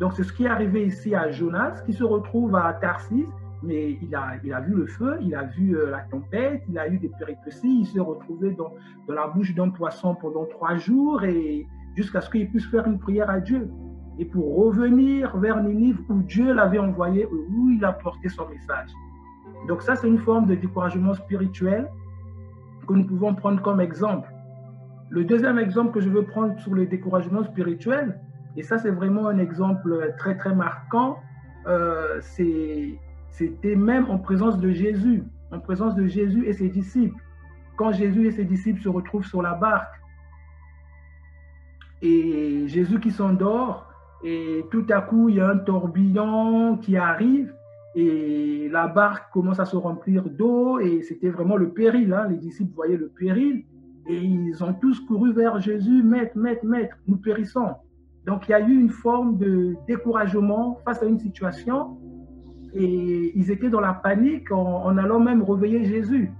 Donc 0.00 0.12
c'est 0.14 0.24
ce 0.24 0.32
qui 0.32 0.46
est 0.46 0.48
arrivé 0.48 0.86
ici 0.86 1.14
à 1.14 1.30
Jonas, 1.30 1.82
qui 1.86 1.92
se 1.92 2.02
retrouve 2.02 2.56
à 2.56 2.72
Tarsis, 2.72 3.26
mais 3.62 3.96
il 4.02 4.12
a, 4.12 4.32
il 4.42 4.52
a 4.52 4.60
vu 4.60 4.74
le 4.74 4.86
feu, 4.88 5.18
il 5.20 5.36
a 5.36 5.44
vu 5.44 5.76
euh, 5.76 5.92
la 5.92 6.00
tempête, 6.00 6.64
il 6.68 6.76
a 6.76 6.88
eu 6.88 6.98
des 6.98 7.10
péripéties, 7.16 7.82
il 7.82 7.86
s'est 7.86 8.00
retrouvé 8.00 8.50
dans, 8.50 8.72
dans 9.06 9.14
la 9.14 9.28
bouche 9.28 9.54
d'un 9.54 9.70
poisson 9.70 10.16
pendant 10.16 10.46
trois 10.46 10.78
jours 10.78 11.22
et 11.22 11.64
jusqu'à 11.94 12.20
ce 12.20 12.28
qu'il 12.28 12.48
puisse 12.50 12.66
faire 12.66 12.88
une 12.88 12.98
prière 12.98 13.30
à 13.30 13.38
Dieu. 13.38 13.70
Et 14.18 14.24
pour 14.24 14.56
revenir 14.56 15.36
vers 15.36 15.62
Ninive 15.62 16.00
où 16.08 16.14
Dieu 16.22 16.52
l'avait 16.52 16.80
envoyé, 16.80 17.24
où 17.26 17.70
il 17.70 17.84
a 17.84 17.92
porté 17.92 18.28
son 18.28 18.48
message. 18.48 18.90
Donc 19.68 19.82
ça, 19.82 19.94
c'est 19.94 20.08
une 20.08 20.18
forme 20.18 20.46
de 20.46 20.56
découragement 20.56 21.14
spirituel 21.14 21.88
que 22.88 22.94
nous 22.94 23.04
pouvons 23.04 23.32
prendre 23.32 23.62
comme 23.62 23.80
exemple. 23.80 24.28
Le 25.10 25.24
deuxième 25.24 25.58
exemple 25.58 25.92
que 25.92 26.00
je 26.00 26.08
veux 26.08 26.24
prendre 26.24 26.58
sur 26.60 26.74
le 26.74 26.86
découragement 26.86 27.42
spirituel, 27.42 28.20
et 28.56 28.62
ça 28.62 28.78
c'est 28.78 28.90
vraiment 28.90 29.28
un 29.28 29.38
exemple 29.38 30.14
très 30.18 30.36
très 30.36 30.54
marquant, 30.54 31.18
euh, 31.66 32.20
c'était 32.20 33.76
même 33.76 34.10
en 34.10 34.18
présence 34.18 34.58
de 34.58 34.70
Jésus, 34.70 35.24
en 35.50 35.60
présence 35.60 35.94
de 35.94 36.06
Jésus 36.06 36.46
et 36.46 36.52
ses 36.52 36.68
disciples. 36.68 37.22
Quand 37.76 37.92
Jésus 37.92 38.26
et 38.26 38.32
ses 38.32 38.44
disciples 38.44 38.82
se 38.82 38.88
retrouvent 38.88 39.26
sur 39.26 39.40
la 39.40 39.54
barque, 39.54 39.94
et 42.02 42.64
Jésus 42.66 43.00
qui 43.00 43.10
s'endort, 43.10 43.88
et 44.22 44.64
tout 44.70 44.86
à 44.90 45.00
coup, 45.00 45.28
il 45.28 45.36
y 45.36 45.40
a 45.40 45.48
un 45.48 45.58
tourbillon 45.58 46.76
qui 46.78 46.96
arrive, 46.96 47.54
et 47.94 48.68
la 48.70 48.86
barque 48.88 49.32
commence 49.32 49.58
à 49.58 49.64
se 49.64 49.76
remplir 49.76 50.28
d'eau, 50.28 50.78
et 50.80 51.02
c'était 51.02 51.30
vraiment 51.30 51.56
le 51.56 51.70
péril. 51.70 52.12
Hein. 52.12 52.28
Les 52.28 52.36
disciples 52.36 52.74
voyaient 52.74 52.96
le 52.96 53.08
péril, 53.08 53.64
et 54.08 54.16
ils 54.16 54.64
ont 54.64 54.72
tous 54.72 54.98
couru 55.00 55.32
vers 55.32 55.60
Jésus, 55.60 56.02
Maître, 56.02 56.36
Maître, 56.36 56.64
Maître, 56.64 56.96
nous 57.06 57.18
périssons. 57.18 57.74
Donc 58.26 58.48
il 58.48 58.52
y 58.52 58.54
a 58.54 58.60
eu 58.60 58.80
une 58.80 58.88
forme 58.88 59.36
de 59.36 59.76
découragement 59.86 60.78
face 60.84 61.02
à 61.02 61.06
une 61.06 61.18
situation 61.18 61.98
et 62.74 63.38
ils 63.38 63.50
étaient 63.50 63.68
dans 63.68 63.80
la 63.80 63.92
panique 63.92 64.50
en, 64.50 64.96
allant 64.96 65.20
même 65.20 65.42
réveiller 65.42 65.84
Jésus. 65.84 66.30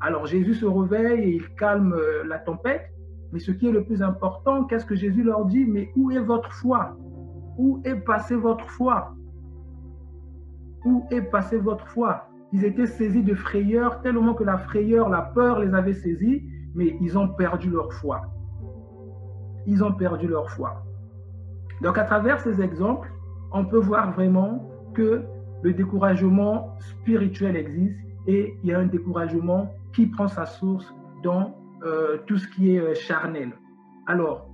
Alors 0.00 0.26
Jésus 0.26 0.54
se 0.54 0.66
réveille 0.66 1.20
et 1.20 1.34
il 1.36 1.54
calme 1.54 1.94
euh, 1.94 2.24
la 2.26 2.38
tempête. 2.38 2.90
Mais 3.32 3.40
ce 3.40 3.50
qui 3.50 3.66
est 3.66 3.72
le 3.72 3.84
plus 3.84 4.02
important, 4.02 4.64
qu'est-ce 4.64 4.86
que 4.86 4.94
Jésus 4.94 5.24
leur 5.24 5.46
dit? 5.46 5.64
Mais 5.64 5.90
où 5.96 6.12
est 6.12 6.20
votre 6.20 6.52
foi? 6.52 6.96
Où 7.58 7.80
est 7.84 7.96
passée 7.96 8.36
votre 8.36 8.70
foi? 8.70 9.14
Où 10.84 11.04
est 11.10 11.22
passée 11.22 11.58
votre 11.58 11.88
foi? 11.88 12.28
Ils 12.52 12.64
étaient 12.64 12.86
saisis 12.86 13.24
de 13.24 13.34
frayeur, 13.34 14.00
tellement 14.02 14.34
que 14.34 14.44
la 14.44 14.58
frayeur, 14.58 15.08
la 15.08 15.22
peur 15.22 15.58
les 15.58 15.74
avait 15.74 15.94
saisis, 15.94 16.44
mais 16.76 16.96
ils 17.00 17.18
ont 17.18 17.28
perdu 17.28 17.70
leur 17.70 17.92
foi. 17.94 18.22
Ils 19.66 19.82
ont 19.82 19.92
perdu 19.92 20.28
leur 20.28 20.48
foi. 20.50 20.84
Donc 21.82 21.98
à 21.98 22.04
travers 22.04 22.38
ces 22.40 22.60
exemples, 22.62 23.10
on 23.52 23.64
peut 23.64 23.78
voir 23.78 24.12
vraiment 24.12 24.70
que 24.94 25.24
le 25.62 25.72
découragement 25.72 26.76
spirituel 26.78 27.56
existe 27.56 27.98
et 28.26 28.54
il 28.62 28.70
y 28.70 28.72
a 28.72 28.78
un 28.78 28.86
découragement 28.86 29.72
qui 29.92 30.06
prend 30.06 30.28
sa 30.28 30.46
source 30.46 30.94
dans 31.22 31.56
euh, 31.84 32.18
tout 32.26 32.36
ce 32.36 32.46
qui 32.48 32.76
est 32.76 32.80
euh, 32.80 32.94
charnel. 32.94 33.52
Alors, 34.06 34.48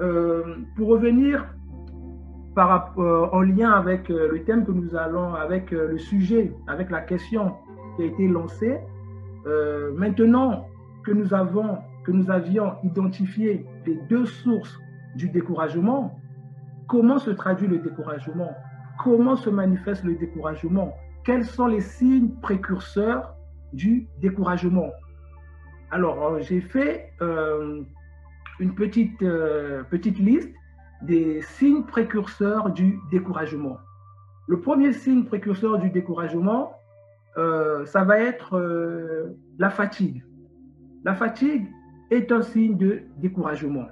euh, 0.00 0.56
pour 0.76 0.88
revenir 0.88 1.46
en 2.56 3.42
lien 3.42 3.70
avec 3.70 4.08
le 4.08 4.42
thème 4.44 4.64
que 4.64 4.72
nous 4.72 4.96
allons, 4.96 5.34
avec 5.34 5.72
le 5.72 5.98
sujet, 5.98 6.54
avec 6.66 6.90
la 6.90 7.02
question 7.02 7.52
qui 7.94 8.04
a 8.04 8.06
été 8.06 8.26
lancée, 8.26 8.78
maintenant 9.94 10.64
que 11.06 11.12
nous 11.12 11.32
avons, 11.32 11.78
que 12.04 12.10
nous 12.10 12.30
avions 12.30 12.74
identifié 12.82 13.64
les 13.86 13.94
deux 14.10 14.26
sources 14.26 14.76
du 15.14 15.28
découragement, 15.28 16.18
comment 16.88 17.18
se 17.18 17.30
traduit 17.30 17.68
le 17.68 17.78
découragement? 17.78 18.50
Comment 19.02 19.36
se 19.36 19.48
manifeste 19.48 20.02
le 20.02 20.16
découragement? 20.16 20.94
Quels 21.24 21.44
sont 21.44 21.68
les 21.68 21.80
signes 21.80 22.30
précurseurs 22.42 23.34
du 23.72 24.08
découragement? 24.20 24.90
Alors, 25.92 26.22
euh, 26.24 26.40
j'ai 26.40 26.60
fait 26.60 27.12
euh, 27.22 27.82
une 28.58 28.74
petite, 28.74 29.22
euh, 29.22 29.84
petite 29.84 30.18
liste 30.18 30.52
des 31.02 31.40
signes 31.42 31.84
précurseurs 31.84 32.70
du 32.70 32.98
découragement. 33.12 33.78
Le 34.48 34.60
premier 34.60 34.92
signe 34.92 35.24
précurseur 35.24 35.78
du 35.78 35.90
découragement, 35.90 36.72
ça 37.84 38.02
va 38.04 38.18
être 38.18 38.58
la 39.58 39.68
fatigue. 39.68 40.22
La 41.06 41.14
fatigue 41.14 41.68
est 42.10 42.32
un 42.32 42.42
signe 42.42 42.76
de 42.76 43.02
découragement. 43.18 43.86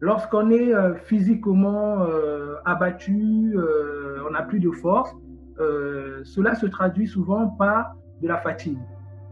Lorsqu'on 0.00 0.50
est 0.50 0.74
euh, 0.74 0.96
physiquement 0.96 2.02
euh, 2.02 2.56
abattu, 2.64 3.54
euh, 3.54 4.18
on 4.26 4.32
n'a 4.32 4.42
plus 4.42 4.58
de 4.58 4.72
force, 4.72 5.14
cela 6.24 6.56
se 6.56 6.66
traduit 6.66 7.06
souvent 7.06 7.46
par 7.50 7.94
de 8.20 8.26
la 8.26 8.38
fatigue. 8.38 8.80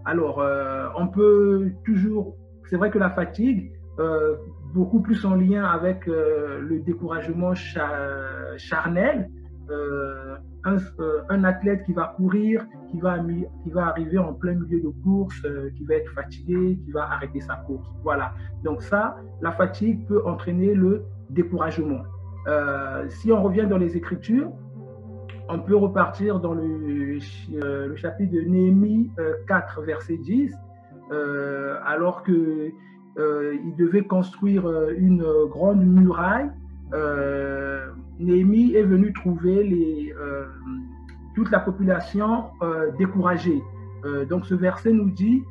Alors, 0.05 0.43
on 0.97 1.09
peut 1.09 1.73
toujours, 1.85 2.37
c'est 2.71 2.77
vrai 2.77 2.91
que 2.91 2.99
la 2.99 3.11
fatigue, 3.11 3.73
beaucoup 4.73 5.01
plus 5.01 5.25
en 5.27 5.35
lien 5.35 5.65
avec 5.65 6.07
le 6.07 6.79
découragement 6.87 7.53
charnel, 7.55 9.29
un, 10.65 11.45
athlète 11.45 11.83
qui 11.85 11.93
va 11.93 12.15
courir, 12.17 12.67
qui 13.63 13.71
va, 13.71 13.87
arriver 13.87 14.19
en 14.19 14.33
plein 14.33 14.55
milieu 14.55 14.81
de 14.81 14.89
course, 15.03 15.41
euh, 15.45 15.71
qui 15.77 15.85
va 15.85 15.95
être 15.95 16.11
fatigué, 16.13 16.79
qui 16.85 16.91
va 16.93 17.05
arrêter 17.05 17.41
sa 17.41 17.57
course. 17.57 17.87
Voilà. 18.03 18.33
Donc 18.63 18.83
ça, 18.83 19.17
la 19.41 19.53
fatigue 19.53 20.07
peut 20.07 20.23
entraîner 20.27 20.75
le 20.75 21.05
découragement. 21.31 22.03
Euh, 22.47 23.07
si 23.09 23.33
on 23.33 23.43
revient 23.43 23.67
dans 23.69 23.79
les 23.79 23.97
Écritures, 23.97 24.51
on 25.49 25.59
peut 25.59 25.77
repartir 25.77 26.41
dans 26.41 26.55
le, 26.55 27.19
le 27.53 27.97
chapitre 27.97 28.33
de 28.33 28.41
Néhémie 28.41 29.11
4, 29.47 29.83
verset 29.83 30.17
10, 30.17 30.55
alors 31.85 32.23
que 32.23 32.71
il 33.17 33.75
devait 33.77 34.05
construire 34.05 34.67
une 34.97 35.23
grande 35.51 35.85
muraille 35.85 36.51
euh, 36.93 37.87
Néhémie 38.19 38.75
est 38.75 38.83
venu 38.83 39.13
trouver 39.13 39.65
les, 39.65 40.15
euh, 40.19 40.45
toute 41.35 41.51
la 41.51 41.61
population 41.61 42.51
euh, 42.63 42.91
découragée. 42.99 43.63
donc 44.29 44.45
ce 44.45 44.55
verset 44.55 44.93
nous 44.93 45.11
dit, 45.11 45.43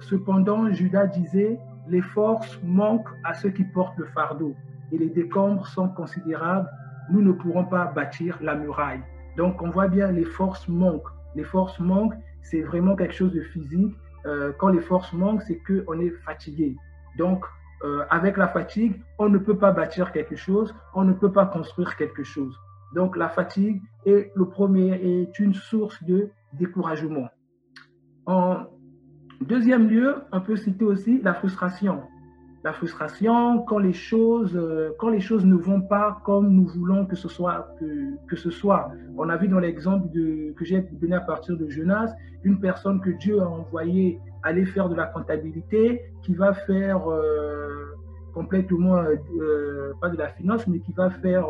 cependant 0.00 0.72
Judas 0.72 1.06
disait, 1.06 1.58
les 1.86 2.00
forces 2.00 2.58
manquent 2.64 3.14
à 3.24 3.34
ceux 3.34 3.50
qui 3.50 3.64
portent 3.64 3.98
le 3.98 4.06
fardeau 4.06 4.54
et 4.90 4.96
les 4.96 5.10
décombres 5.10 5.66
sont 5.66 5.90
considérables, 5.90 6.68
nous 7.10 7.20
ne 7.20 7.32
pourrons 7.32 7.66
pas 7.66 7.84
bâtir 7.98 8.38
la 8.40 8.54
muraille. 8.54 9.02
Donc 9.36 9.60
on 9.60 9.68
voit 9.68 9.88
bien 9.88 10.10
les 10.10 10.24
forces 10.24 10.66
manquent. 10.66 11.12
Les 11.34 11.44
forces 11.44 11.78
manquent, 11.78 12.18
c'est 12.40 12.62
vraiment 12.62 12.96
quelque 12.96 13.14
chose 13.14 13.34
de 13.34 13.42
physique. 13.52 13.94
quand 14.58 14.70
les 14.76 14.84
forces 14.90 15.12
manquent, 15.12 15.42
c'est 15.42 15.60
qu'on 15.66 16.00
est 16.00 16.14
fatigué. 16.24 16.74
Donc 17.18 17.44
euh, 17.84 18.04
avec 18.10 18.36
la 18.36 18.48
fatigue, 18.48 19.00
on 19.18 19.28
ne 19.28 19.38
peut 19.38 19.56
pas 19.56 19.70
bâtir 19.70 20.10
quelque 20.10 20.34
chose, 20.34 20.74
on 20.94 21.04
ne 21.04 21.12
peut 21.12 21.30
pas 21.30 21.46
construire 21.46 21.94
quelque 21.96 22.24
chose. 22.24 22.58
Donc 22.94 23.16
la 23.16 23.28
fatigue 23.28 23.80
est 24.06 24.30
le 24.34 24.46
premier 24.46 24.90
est 24.92 25.38
une 25.38 25.54
source 25.54 26.02
de 26.04 26.30
découragement. 26.54 27.28
En 28.26 28.66
deuxième 29.40 29.88
lieu, 29.88 30.16
on 30.32 30.40
peut 30.40 30.56
citer 30.56 30.84
aussi 30.84 31.20
la 31.22 31.34
frustration. 31.34 32.02
La 32.64 32.72
frustration 32.72 33.62
quand 33.62 33.78
les 33.78 33.92
choses 33.92 34.56
euh, 34.56 34.90
quand 34.98 35.10
les 35.10 35.20
choses 35.20 35.44
ne 35.44 35.54
vont 35.54 35.80
pas 35.80 36.20
comme 36.24 36.48
nous 36.48 36.66
voulons 36.66 37.06
que 37.06 37.14
ce 37.14 37.28
soit 37.28 37.68
que, 38.26 38.36
ce 38.36 38.50
soit. 38.50 38.90
On 39.16 39.28
a 39.28 39.36
vu 39.36 39.48
dans 39.48 39.60
l'exemple 39.60 40.08
que 40.10 40.64
j'ai 40.64 40.80
donné 40.80 41.14
à 41.14 41.20
partir 41.20 41.56
de 41.56 41.68
Jonas, 41.68 42.12
une 42.42 42.58
personne 42.58 43.00
que 43.00 43.10
Dieu 43.10 43.40
a 43.40 43.48
envoyée 43.48 44.20
aller 44.42 44.66
faire 44.66 44.88
de 44.88 44.94
la 44.94 45.06
comptabilité, 45.06 46.02
qui 46.22 46.34
va 46.34 46.52
faire 46.54 47.08
euh, 47.10 47.94
complètement, 48.34 48.96
euh, 48.96 49.92
pas 50.00 50.08
de 50.08 50.16
la 50.16 50.28
finance, 50.28 50.66
mais 50.66 50.80
qui 50.80 50.92
va 50.92 51.10
faire 51.10 51.46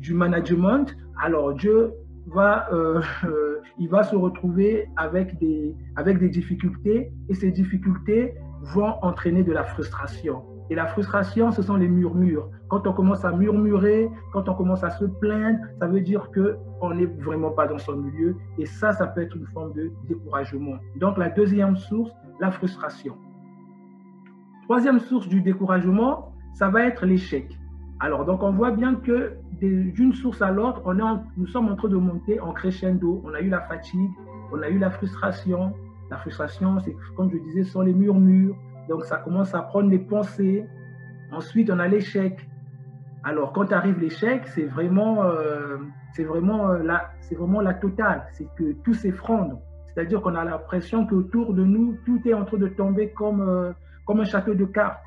du 0.00 0.14
management, 0.14 0.96
alors 1.22 1.54
Dieu 1.54 1.92
va, 2.26 2.68
va 3.88 4.02
se 4.02 4.16
retrouver 4.16 4.88
avec 4.96 5.38
des, 5.38 5.74
avec 5.96 6.18
des 6.18 6.28
difficultés 6.28 7.12
et 7.28 7.34
ces 7.34 7.50
difficultés 7.50 8.34
vont 8.74 8.94
entraîner 9.02 9.42
de 9.42 9.52
la 9.52 9.64
frustration. 9.64 10.42
Et 10.70 10.76
la 10.76 10.86
frustration, 10.86 11.50
ce 11.50 11.62
sont 11.62 11.74
les 11.74 11.88
murmures. 11.88 12.48
Quand 12.68 12.86
on 12.86 12.92
commence 12.92 13.24
à 13.24 13.32
murmurer, 13.32 14.08
quand 14.32 14.48
on 14.48 14.54
commence 14.54 14.84
à 14.84 14.90
se 14.90 15.04
plaindre, 15.04 15.58
ça 15.80 15.88
veut 15.88 16.00
dire 16.00 16.30
que 16.30 16.56
on 16.80 16.94
n'est 16.94 17.06
vraiment 17.06 17.50
pas 17.50 17.66
dans 17.66 17.78
son 17.78 17.96
milieu. 17.96 18.36
Et 18.56 18.66
ça, 18.66 18.92
ça 18.92 19.08
peut 19.08 19.22
être 19.22 19.36
une 19.36 19.46
forme 19.48 19.72
de 19.72 19.90
découragement. 20.06 20.76
Donc, 20.96 21.18
la 21.18 21.28
deuxième 21.28 21.76
source, 21.76 22.12
la 22.38 22.52
frustration. 22.52 23.16
Troisième 24.62 25.00
source 25.00 25.26
du 25.26 25.42
découragement, 25.42 26.32
ça 26.54 26.70
va 26.70 26.84
être 26.84 27.04
l'échec. 27.04 27.58
Alors, 28.02 28.24
donc 28.24 28.42
on 28.42 28.52
voit 28.52 28.70
bien 28.70 28.94
que 28.94 29.34
d'une 29.60 30.14
source 30.14 30.40
à 30.40 30.50
l'autre, 30.50 30.80
on 30.86 30.98
est 30.98 31.20
nous 31.36 31.46
sommes 31.46 31.68
en 31.68 31.76
train 31.76 31.88
de 31.88 31.96
monter 31.96 32.40
en 32.40 32.52
crescendo. 32.52 33.20
On 33.24 33.34
a 33.34 33.40
eu 33.40 33.50
la 33.50 33.60
fatigue, 33.60 34.10
on 34.52 34.62
a 34.62 34.70
eu 34.70 34.78
la 34.78 34.90
frustration. 34.90 35.74
La 36.10 36.16
frustration, 36.16 36.78
c'est 36.80 36.96
comme 37.14 37.30
je 37.30 37.36
disais, 37.36 37.64
sont 37.64 37.82
les 37.82 37.92
murmures. 37.92 38.56
Donc 38.88 39.04
ça 39.04 39.18
commence 39.18 39.54
à 39.54 39.60
prendre 39.60 39.90
des 39.90 39.98
pensées. 39.98 40.64
Ensuite, 41.30 41.70
on 41.70 41.78
a 41.78 41.88
l'échec. 41.88 42.48
Alors, 43.22 43.52
quand 43.52 43.70
arrive 43.70 44.00
l'échec, 44.00 44.46
c'est 44.46 44.64
vraiment, 44.64 45.22
euh, 45.24 45.76
c'est 46.14 46.24
vraiment, 46.24 46.70
euh, 46.70 46.82
la, 46.82 47.10
c'est 47.20 47.34
vraiment 47.34 47.60
la 47.60 47.74
totale. 47.74 48.24
C'est 48.32 48.48
que 48.56 48.72
tout 48.82 48.94
s'effondre. 48.94 49.58
C'est-à-dire 49.86 50.22
qu'on 50.22 50.34
a 50.36 50.44
l'impression 50.44 51.06
qu'autour 51.06 51.52
de 51.52 51.62
nous, 51.62 51.98
tout 52.06 52.20
est 52.24 52.32
en 52.32 52.46
train 52.46 52.56
de 52.56 52.68
tomber 52.68 53.10
comme, 53.10 53.42
euh, 53.42 53.72
comme 54.06 54.20
un 54.20 54.24
château 54.24 54.54
de 54.54 54.64
cartes. 54.64 54.98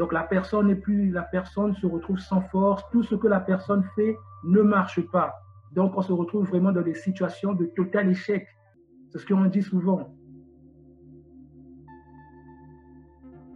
Donc 0.00 0.14
la 0.14 0.22
personne 0.22 0.74
plus, 0.80 1.10
la 1.10 1.24
personne 1.24 1.74
se 1.74 1.86
retrouve 1.86 2.18
sans 2.18 2.40
force. 2.40 2.82
Tout 2.90 3.02
ce 3.02 3.14
que 3.14 3.28
la 3.28 3.38
personne 3.38 3.84
fait 3.94 4.16
ne 4.44 4.62
marche 4.62 4.98
pas. 5.10 5.34
Donc 5.72 5.92
on 5.94 6.00
se 6.00 6.10
retrouve 6.10 6.48
vraiment 6.48 6.72
dans 6.72 6.80
des 6.80 6.94
situations 6.94 7.52
de 7.52 7.66
total 7.66 8.08
échec. 8.08 8.48
C'est 9.10 9.18
ce 9.18 9.26
qu'on 9.26 9.44
dit 9.44 9.60
souvent. 9.60 10.16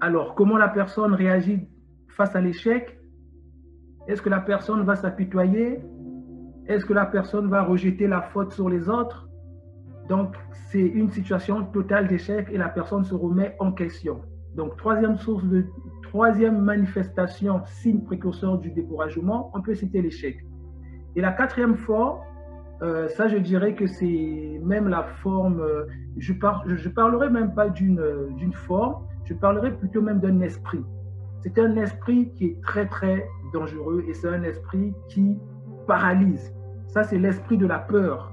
Alors, 0.03 0.35
comment 0.35 0.59
la 0.59 0.69
personne 0.69 1.15
réagit 1.15 1.67
face 2.09 2.37
à 2.37 2.43
l'échec? 2.43 3.01
Est-ce 4.07 4.21
que 4.21 4.29
la 4.29 4.41
personne 4.41 4.83
va 4.83 4.97
s'apitoyer? 4.97 5.81
Est-ce 6.67 6.85
que 6.85 6.93
la 6.93 7.07
personne 7.07 7.49
va 7.49 7.63
rejeter 7.63 8.07
la 8.07 8.21
faute 8.21 8.53
sur 8.53 8.69
les 8.69 8.91
autres? 8.91 9.31
Donc, 10.11 10.35
c'est 10.69 10.87
une 11.01 11.09
situation 11.09 11.65
totale 11.65 12.07
d'échec 12.07 12.49
et 12.53 12.59
la 12.59 12.69
personne 12.69 13.05
se 13.05 13.15
remet 13.15 13.57
en 13.61 13.73
question. 13.73 14.21
Donc, 14.57 14.77
troisième 14.77 15.17
source 15.17 15.45
de 15.47 15.65
troisième 16.14 16.61
manifestation, 16.61 17.62
signe 17.66 18.00
précurseur 18.02 18.59
du 18.59 18.71
découragement, 18.71 19.50
on 19.52 19.61
peut 19.61 19.75
citer 19.75 20.00
l'échec. 20.00 20.37
Et 21.16 21.21
la 21.21 21.33
quatrième 21.33 21.75
forme, 21.75 22.21
euh, 22.83 23.09
ça 23.09 23.26
je 23.26 23.37
dirais 23.37 23.75
que 23.75 23.88
c'est 23.88 24.61
même 24.62 24.87
la 24.87 25.02
forme, 25.02 25.59
euh, 25.59 25.87
je, 26.16 26.33
ne 26.33 26.76
je 26.76 26.88
parlerai 26.88 27.30
même 27.30 27.52
pas 27.52 27.68
d'une 27.68 28.00
d'une 28.37 28.52
forme, 28.52 29.02
je 29.25 29.35
parlerai 29.35 29.73
plutôt 29.76 30.02
même 30.02 30.21
d'un 30.21 30.38
esprit. 30.40 30.85
C'est 31.40 31.59
un 31.59 31.75
esprit 31.75 32.30
qui 32.35 32.44
est 32.44 32.62
très 32.62 32.87
très 32.87 33.26
dangereux 33.52 34.04
et 34.06 34.14
c'est 34.14 34.28
un 34.28 34.44
esprit 34.44 34.94
qui 35.09 35.37
paralyse. 35.88 36.54
Ça 36.87 37.02
c'est 37.02 37.18
l'esprit 37.18 37.59
de 37.59 37.66
la 37.66 37.80
peur. 37.80 38.33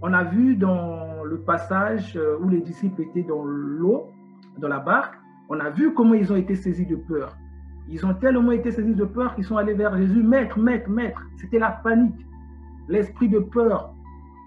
On 0.00 0.12
a 0.12 0.22
vu 0.22 0.54
dans 0.54 1.24
le 1.24 1.38
passage 1.40 2.16
euh, 2.16 2.38
où 2.40 2.48
les 2.48 2.60
disciples 2.60 3.02
étaient 3.02 3.24
dans 3.24 3.42
l'eau, 3.42 4.12
dans 4.58 4.68
la 4.68 4.78
barque, 4.78 5.16
on 5.48 5.60
a 5.60 5.70
vu 5.70 5.92
comment 5.94 6.14
ils 6.14 6.32
ont 6.32 6.36
été 6.36 6.54
saisis 6.54 6.86
de 6.86 6.96
peur. 6.96 7.36
Ils 7.88 8.04
ont 8.06 8.14
tellement 8.14 8.52
été 8.52 8.70
saisis 8.70 8.94
de 8.94 9.04
peur 9.04 9.34
qu'ils 9.34 9.44
sont 9.44 9.56
allés 9.56 9.74
vers 9.74 9.96
Jésus, 9.96 10.22
Maître, 10.22 10.58
Maître, 10.58 10.88
Maître. 10.88 11.20
C'était 11.36 11.58
la 11.58 11.70
panique, 11.70 12.26
l'esprit 12.88 13.28
de 13.28 13.38
peur. 13.38 13.92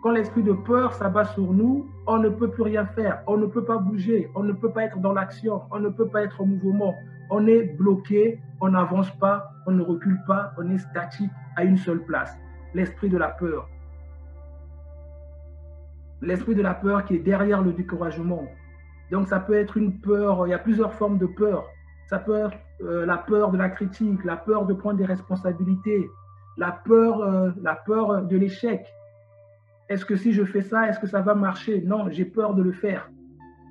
Quand 0.02 0.12
l'esprit 0.12 0.44
de 0.44 0.54
peur 0.54 0.94
s'abat 0.94 1.26
sur 1.26 1.54
nous, 1.54 1.88
on 2.08 2.18
ne 2.18 2.30
peut 2.30 2.50
plus 2.50 2.64
rien 2.64 2.86
faire, 2.86 3.22
on 3.28 3.38
ne 3.38 3.46
peut 3.46 3.64
pas 3.64 3.78
bouger, 3.78 4.30
on 4.36 4.44
ne 4.44 4.54
peut 4.54 4.72
pas 4.72 4.86
être 4.86 5.00
dans 5.00 5.14
l'action, 5.14 5.62
on 5.72 5.80
ne 5.80 5.90
peut 5.90 6.08
pas 6.08 6.24
être 6.24 6.42
au 6.42 6.46
mouvement. 6.46 6.96
On 7.30 7.46
est 7.46 7.64
bloqué, 7.78 8.40
on 8.62 8.70
n'avance 8.70 9.12
pas, 9.20 9.52
on 9.66 9.72
ne 9.72 9.82
recule 9.82 10.18
pas, 10.26 10.54
on 10.58 10.70
est 10.72 10.78
statique 10.78 11.32
à 11.56 11.64
une 11.64 11.78
seule 11.78 12.04
place. 12.06 12.36
L'esprit 12.74 13.10
de 13.10 13.18
la 13.18 13.30
peur. 13.30 13.68
L'esprit 16.22 16.56
de 16.56 16.62
la 16.62 16.74
peur 16.74 17.06
qui 17.06 17.16
est 17.16 17.20
derrière 17.20 17.62
le 17.62 17.74
découragement. 17.74 18.46
Donc 19.12 19.28
ça 19.28 19.40
peut 19.40 19.54
être 19.54 19.78
une 19.78 20.00
peur, 20.00 20.48
il 20.48 20.52
y 20.52 20.54
a 20.54 20.60
plusieurs 20.60 20.94
formes 20.94 21.18
de 21.18 21.26
peur. 21.26 21.66
Ça 22.10 22.20
peut 22.20 22.36
être 22.36 22.58
euh, 22.82 23.06
la 23.06 23.18
peur 23.18 23.52
de 23.52 23.58
la 23.58 23.70
critique, 23.70 24.24
la 24.24 24.38
peur 24.38 24.66
de 24.66 24.74
prendre 24.74 24.98
des 24.98 25.06
responsabilités, 25.06 26.08
la 26.58 26.72
peur, 26.72 27.22
euh, 27.22 27.52
la 27.62 27.76
peur 27.76 28.24
de 28.24 28.38
l'échec. 28.38 28.86
Est-ce 29.90 30.06
que 30.06 30.16
si 30.16 30.34
je 30.34 30.44
fais 30.44 30.62
ça, 30.62 30.88
est-ce 30.90 31.00
que 31.00 31.08
ça 31.08 31.22
va 31.22 31.36
marcher? 31.36 31.82
Non, 31.82 32.10
j'ai 32.10 32.26
peur 32.26 32.54
de 32.54 32.62
le 32.62 32.74
faire. 32.74 33.10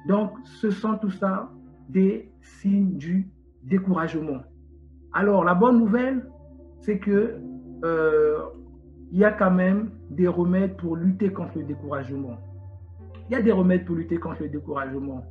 Donc 0.08 0.32
ce 0.44 0.70
sont 0.70 0.96
tout 0.96 1.10
ça 1.10 1.50
des 1.88 2.30
signes 2.40 2.96
du 2.96 3.28
découragement. 3.62 4.42
Alors 5.12 5.44
la 5.44 5.54
bonne 5.54 5.78
nouvelle, 5.78 6.26
c'est 6.80 6.98
que 6.98 7.36
euh, 7.84 8.38
il 9.12 9.18
y 9.18 9.24
a 9.24 9.32
quand 9.32 9.50
même 9.50 9.90
des 10.10 10.28
remèdes 10.28 10.76
pour 10.76 10.96
lutter 10.96 11.32
contre 11.32 11.58
le 11.58 11.64
découragement. 11.64 12.38
Il 13.28 13.32
y 13.32 13.36
a 13.36 13.42
des 13.42 13.52
remèdes 13.52 13.84
pour 13.84 13.96
lutter 13.96 14.18
contre 14.18 14.42
le 14.42 14.48
découragement. 14.48 15.24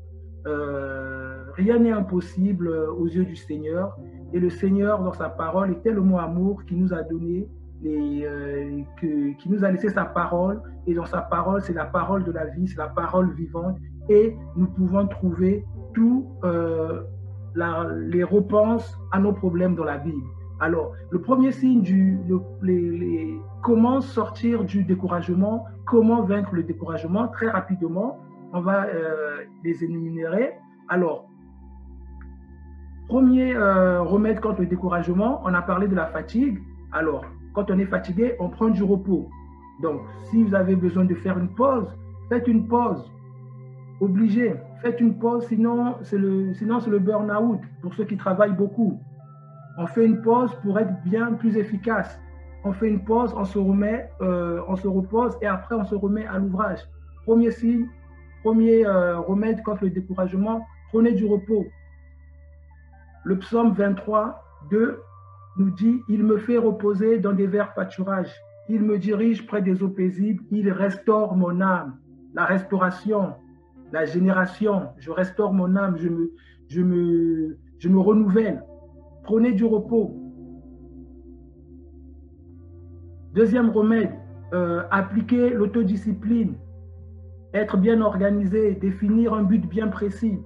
Euh, 0.48 1.46
rien 1.54 1.80
n'est 1.80 1.92
impossible 1.92 2.68
aux 2.68 3.08
yeux 3.08 3.26
du 3.26 3.36
Seigneur. 3.36 3.98
Et 4.34 4.40
le 4.40 4.50
Seigneur, 4.50 5.02
dans 5.02 5.14
sa 5.14 5.30
parole, 5.30 5.72
est 5.72 5.82
tellement 5.82 6.20
amour 6.20 6.66
qu'il 6.66 6.82
nous 6.82 6.94
a 6.94 7.04
donné, 7.04 7.48
les, 7.82 8.26
euh, 8.26 8.82
qui 9.00 9.50
nous 9.50 9.64
a 9.64 9.72
laissé 9.72 9.90
sa 9.90 10.06
parole. 10.06 10.62
Et 10.88 10.94
dans 10.94 11.06
sa 11.06 11.22
parole, 11.22 11.62
c'est 11.62 11.74
la 11.74 11.86
parole 11.86 12.24
de 12.26 12.32
la 12.32 12.46
vie, 12.46 12.68
c'est 12.68 12.78
la 12.78 12.90
parole 12.90 13.34
vivante. 13.34 13.78
Et 14.10 14.36
nous 14.56 14.68
pouvons 14.68 15.08
trouver 15.08 15.66
tous 15.94 16.28
euh, 16.44 17.02
les 18.08 18.24
réponses 18.24 19.00
à 19.12 19.20
nos 19.20 19.32
problèmes 19.32 19.76
dans 19.76 19.86
la 19.86 19.98
Bible. 19.98 20.28
Alors, 20.60 20.94
le 21.12 21.20
premier 21.22 21.52
signe 21.52 21.82
du 21.82 22.20
comment 23.66 24.00
sortir 24.00 24.64
du 24.64 24.84
découragement, 24.84 25.66
comment 25.88 26.22
vaincre 26.22 26.54
le 26.54 26.62
découragement, 26.62 27.28
très 27.30 27.50
rapidement, 27.50 28.20
on 28.54 28.62
va 28.62 28.86
euh, 28.86 29.38
les 29.64 29.84
énumérer. 29.84 30.54
Alors, 30.88 31.28
premier 33.08 33.56
euh, 33.56 34.04
remède 34.04 34.40
contre 34.40 34.62
le 34.62 34.68
découragement, 34.68 35.42
on 35.44 35.54
a 35.56 35.64
parlé 35.64 35.88
de 35.88 35.96
la 35.96 36.06
fatigue. 36.06 36.60
Alors, 36.92 37.26
quand 37.56 37.72
on 37.72 37.80
est 37.80 37.88
fatigué, 37.88 38.36
on 38.40 38.50
prend 38.50 38.70
du 38.70 38.84
repos. 38.84 39.30
Donc, 39.82 40.02
si 40.26 40.44
vous 40.44 40.54
avez 40.54 40.76
besoin 40.76 41.06
de 41.06 41.16
faire 41.16 41.40
une 41.40 41.50
pause, 41.50 41.88
faites 42.30 42.48
une 42.48 42.68
pause. 42.68 43.12
Obligé, 44.00 44.54
faites 44.84 45.02
une 45.02 45.18
pause, 45.18 45.44
sinon 45.48 45.96
c'est 46.04 46.20
le, 46.20 46.54
sinon 46.54 46.78
le 46.88 47.00
burn-out 47.00 47.62
pour 47.82 47.96
ceux 47.96 48.06
qui 48.06 48.16
travaillent 48.16 48.56
beaucoup. 48.56 49.00
On 49.80 49.88
fait 49.88 50.06
une 50.06 50.22
pause 50.22 50.52
pour 50.62 50.78
être 50.78 51.02
bien 51.04 51.34
plus 51.34 51.58
efficace. 51.58 52.20
On 52.66 52.74
fait 52.74 52.90
une 52.90 53.04
pause, 53.04 53.32
on 53.38 53.46
se 53.46 53.60
remet, 53.60 54.10
euh, 54.22 54.60
on 54.68 54.76
se 54.76 54.88
repose 54.88 55.38
et 55.40 55.46
après 55.46 55.76
on 55.76 55.86
se 55.86 55.94
remet 55.94 56.26
à 56.26 56.40
l'ouvrage. 56.40 56.80
Premier 57.24 57.52
signe, 57.52 57.88
premier 58.44 58.84
euh, 58.88 59.20
remède 59.20 59.62
contre 59.62 59.84
le 59.84 59.92
découragement, 59.92 60.66
prenez 60.92 61.14
du 61.14 61.28
repos. 61.28 61.68
Le 63.24 63.38
psaume 63.38 63.74
23, 63.74 64.44
2 64.72 65.00
nous 65.58 65.70
dit 65.70 66.02
Il 66.10 66.24
me 66.24 66.38
fait 66.38 66.58
reposer 66.58 67.20
dans 67.20 67.34
des 67.34 67.46
verts 67.46 67.74
pâturages. 67.76 68.34
Il 68.68 68.82
me 68.82 68.98
dirige 68.98 69.46
près 69.46 69.62
des 69.62 69.84
eaux 69.84 69.90
paisibles. 69.90 70.44
Il 70.50 70.72
restaure 70.72 71.36
mon 71.36 71.62
âme. 71.62 71.98
La 72.34 72.46
restauration, 72.46 73.34
la 73.92 74.06
génération. 74.06 74.90
Je 74.98 75.12
restaure 75.12 75.54
mon 75.54 75.76
âme. 75.76 75.98
Je 75.98 76.10
me, 76.10 76.32
je 76.68 76.82
me, 76.82 77.58
je 77.78 77.90
me 77.90 78.00
renouvelle. 78.00 78.64
Prenez 79.24 79.52
du 79.52 79.66
repos. 79.66 80.20
Deuxième 83.36 83.70
remède, 83.70 84.12
euh, 84.54 84.84
appliquer 84.92 85.50
l'autodiscipline, 85.50 86.56
être 87.54 87.78
bien 87.78 88.02
organisé, 88.02 88.74
définir 88.76 89.34
un 89.34 89.44
but 89.44 89.68
bien 89.68 89.88
précis. 89.88 90.40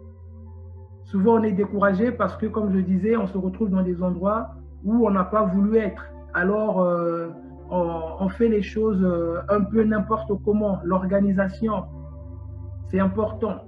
Souvent, 1.05 1.35
on 1.39 1.43
est 1.43 1.51
découragé 1.51 2.11
parce 2.11 2.35
que, 2.35 2.47
comme 2.47 2.73
je 2.73 2.79
disais, 2.79 3.15
on 3.15 3.27
se 3.27 3.37
retrouve 3.37 3.69
dans 3.69 3.83
des 3.83 4.03
endroits 4.03 4.55
où 4.83 5.07
on 5.07 5.11
n'a 5.11 5.23
pas 5.23 5.43
voulu 5.43 5.77
être. 5.77 6.03
Alors, 6.33 6.81
euh, 6.81 7.29
on, 7.71 8.27
fait 8.29 8.49
les 8.49 8.61
choses 8.61 9.03
euh, 9.03 9.39
un 9.49 9.61
peu 9.61 9.83
n'importe 9.83 10.31
comment. 10.43 10.79
L'organisation, 10.83 11.85
c'est 12.89 12.99
important 12.99 13.63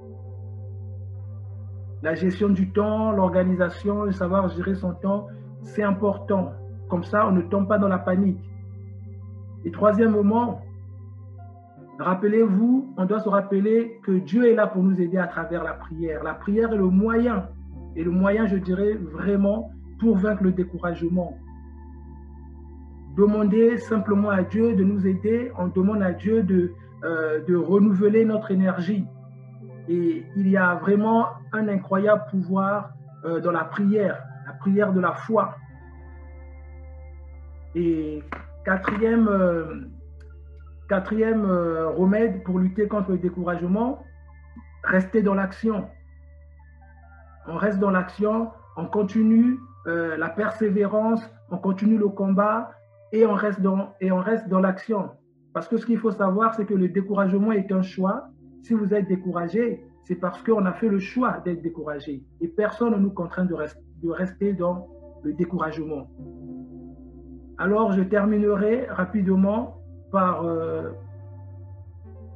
la 2.04 2.16
gestion 2.16 2.50
du 2.50 2.72
temps, 2.72 3.12
l'organisation, 3.12 4.04
le 4.04 4.12
savoir 4.12 4.50
gérer 4.50 4.76
son 4.76 4.94
temps, 4.94 5.28
c'est 5.64 5.84
important. 5.84 6.54
Comme 6.90 7.04
ça, 7.04 7.28
on 7.28 7.32
ne 7.32 7.42
tombe 7.42 7.68
pas 7.68 7.78
dans 7.78 7.88
la 7.88 8.00
panique. 8.00 8.51
Et 9.66 9.72
troisièmement, 9.72 10.62
rappelez-vous, 12.00 12.94
on 12.98 13.06
doit 13.06 13.20
se 13.20 13.30
rappeler 13.30 14.00
que 14.04 14.12
Dieu 14.12 14.50
est 14.50 14.56
là 14.56 14.68
pour 14.68 14.84
nous 14.84 15.00
aider 15.00 15.18
à 15.18 15.28
travers 15.28 15.64
la 15.64 15.74
prière. 15.74 16.24
La 16.24 16.34
prière 16.34 16.74
est 16.74 16.78
le 16.78 16.90
moyen, 16.90 17.48
et 17.96 18.04
le 18.04 18.12
moyen, 18.12 18.48
je 18.48 18.58
dirais, 18.58 18.94
vraiment 18.94 19.72
pour 20.00 20.18
vaincre 20.18 20.44
le 20.44 20.52
découragement. 20.52 21.38
Demandez 23.16 23.78
simplement 23.78 24.30
à 24.30 24.42
Dieu 24.42 24.74
de 24.76 24.84
nous 24.84 25.06
aider, 25.06 25.52
on 25.58 25.68
demande 25.68 26.02
à 26.02 26.14
Dieu 26.14 26.44
de, 26.44 26.74
euh, 27.04 27.42
renouveler 27.50 28.26
notre 28.26 28.52
énergie. 28.52 29.06
Et 29.90 30.24
il 30.38 30.48
y 30.48 30.56
a 30.56 30.76
vraiment 30.76 31.28
un 31.52 31.68
incroyable 31.68 32.24
pouvoir 32.32 32.92
euh, 33.26 33.42
dans 33.42 33.52
la 33.52 33.66
prière, 33.66 34.24
la 34.48 34.54
prière 34.54 34.94
de 34.94 35.02
la 35.02 35.12
foi. 35.14 35.56
Et 37.76 38.24
quatrième, 38.66 39.28
euh, 39.28 39.88
euh, 40.92 41.90
remède 41.90 42.44
pour 42.44 42.60
lutter 42.60 42.88
contre 42.88 43.12
le 43.12 43.18
découragement, 43.18 44.04
rester 44.84 45.22
dans 45.22 45.34
l'action. 45.34 45.88
On 47.48 47.58
reste 47.58 47.80
dans 47.80 47.92
l'action, 47.92 48.50
on 48.78 48.86
continue 48.86 49.58
euh, 49.88 50.16
la 50.18 50.30
persévérance, 50.30 51.22
on 51.50 51.58
continue 51.58 51.98
le 51.98 52.10
combat 52.10 52.72
et 53.12 53.26
on 53.26 53.34
reste 53.34 53.62
dans, 53.62 53.94
l'action. 54.60 55.10
Parce 55.54 55.68
que 55.68 55.78
ce 55.78 55.86
qu'il 55.86 55.98
faut 55.98 56.12
savoir, 56.12 56.54
c'est 56.56 56.66
que 56.66 56.74
le 56.74 56.88
découragement 56.88 57.52
est 57.52 57.72
un 57.72 57.82
choix. 57.82 58.30
Si 58.64 58.74
vous 58.74 58.94
êtes 58.94 59.08
découragé, 59.08 59.84
c'est 60.06 60.16
parce 60.16 60.42
qu'on 60.44 60.66
a 60.66 60.74
fait 60.74 60.88
le 60.88 61.00
choix 61.00 61.40
d'être 61.44 61.62
découragé. 61.62 62.24
Et 62.40 62.48
personne 62.48 62.94
ne 62.94 62.98
nous 62.98 63.12
contraint 63.12 63.46
de 63.46 64.10
rester 64.10 64.54
dans 64.54 64.88
le 65.24 65.34
découragement. 65.34 66.08
Alors, 67.62 67.92
je 67.92 68.02
terminerai 68.02 68.88
rapidement 68.90 69.78
par 70.12 70.44
euh, 70.44 70.90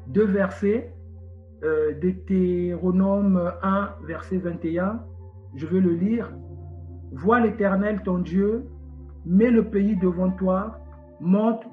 deux 0.06 0.28
versets 0.28 0.94
euh, 1.64 2.00
Deutéronome 2.00 3.52
1, 3.64 3.90
verset 4.06 4.38
21. 4.38 5.02
Je 5.56 5.66
vais 5.66 5.80
le 5.80 5.94
lire. 5.94 6.32
Vois 7.12 7.40
l'Éternel, 7.40 8.04
ton 8.04 8.20
Dieu, 8.20 8.68
mets 9.26 9.50
le 9.50 9.64
pays 9.64 9.96
devant 9.96 10.30
toi, 10.30 10.78
monte, 11.20 11.64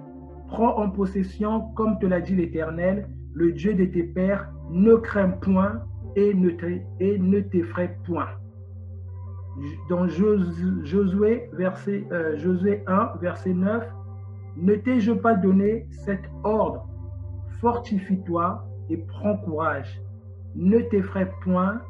prends 0.49 0.79
en 0.79 0.89
possession, 0.89 1.61
comme 1.75 1.99
te 1.99 2.07
l'a 2.07 2.23
dit 2.23 2.35
l'Éternel, 2.35 3.07
le 3.35 3.53
Dieu 3.53 3.75
de 3.75 3.85
tes 3.85 4.05
pères, 4.05 4.51
ne 4.71 4.95
crains 4.95 5.29
point 5.29 5.83
et 6.17 6.33
ne 6.33 7.41
t'effraie 7.41 7.99
point. 8.07 8.29
Dans 9.89 10.09
Josué, 10.09 11.49
verset, 11.53 12.07
euh, 12.11 12.37
Josué 12.39 12.83
1, 12.87 13.13
verset 13.21 13.53
9, 13.53 13.87
ne 14.57 14.75
t'ai-je 14.75 15.13
pas 15.13 15.35
donné 15.35 15.87
cet 15.91 16.21
ordre? 16.43 16.87
Fortifie-toi 17.61 18.65
et 18.91 18.97
prends 18.97 19.37
courage. 19.37 20.01
Ne 20.55 20.81
t'effraie 20.81 21.31
point, 21.43 21.81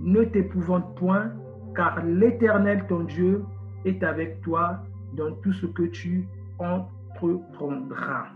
ne 0.00 0.24
t'épouvante 0.24 0.94
point, 0.96 1.32
car 1.74 2.04
l'Éternel 2.04 2.86
ton 2.86 3.04
Dieu 3.04 3.44
est 3.84 4.02
avec 4.02 4.40
toi 4.42 4.82
dans 5.14 5.32
tout 5.36 5.52
ce 5.52 5.66
que 5.66 5.84
tu 5.84 6.26
entreprendras. 6.58 8.26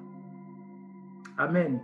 Amen. 1.39 1.81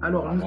Alors, 0.00 0.32
nous 0.34 0.42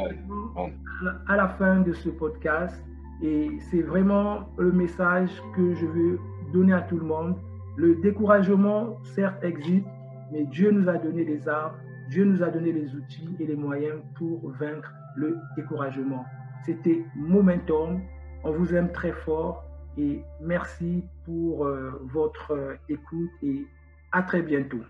à 1.28 1.36
la 1.36 1.50
fin 1.50 1.82
de 1.82 1.92
ce 1.94 2.10
podcast 2.10 2.82
et 3.22 3.52
c'est 3.70 3.82
vraiment 3.82 4.50
le 4.58 4.72
message 4.72 5.30
que 5.56 5.74
je 5.76 5.86
veux 5.86 6.20
donner 6.54 6.74
à 6.74 6.82
tout 6.82 6.98
le 6.98 7.06
monde. 7.06 7.36
Le 7.76 7.96
découragement, 7.96 8.98
certes, 9.04 9.44
existe, 9.44 9.88
mais 10.32 10.46
Dieu 10.46 10.72
nous 10.72 10.90
a 10.90 10.98
donné 10.98 11.24
les 11.24 11.48
armes, 11.48 11.76
Dieu 12.10 12.26
nous 12.26 12.44
a 12.44 12.50
donné 12.50 12.72
les 12.72 12.94
outils 12.96 13.36
et 13.40 13.46
les 13.46 13.56
moyens 13.56 14.00
pour 14.16 14.52
vaincre 14.60 14.92
le 15.16 15.38
découragement. 15.56 16.26
C'était 16.66 17.04
Momentum. 17.16 18.02
On 18.44 18.52
vous 18.52 18.74
aime 18.74 18.92
très 18.92 19.12
fort 19.12 19.64
et 19.98 20.22
merci 20.42 21.04
pour 21.26 21.66
euh, 21.66 21.92
votre 22.12 22.78
écoute 22.90 23.30
et 23.44 23.66
à 24.12 24.24
très 24.24 24.42
bientôt. 24.42 24.82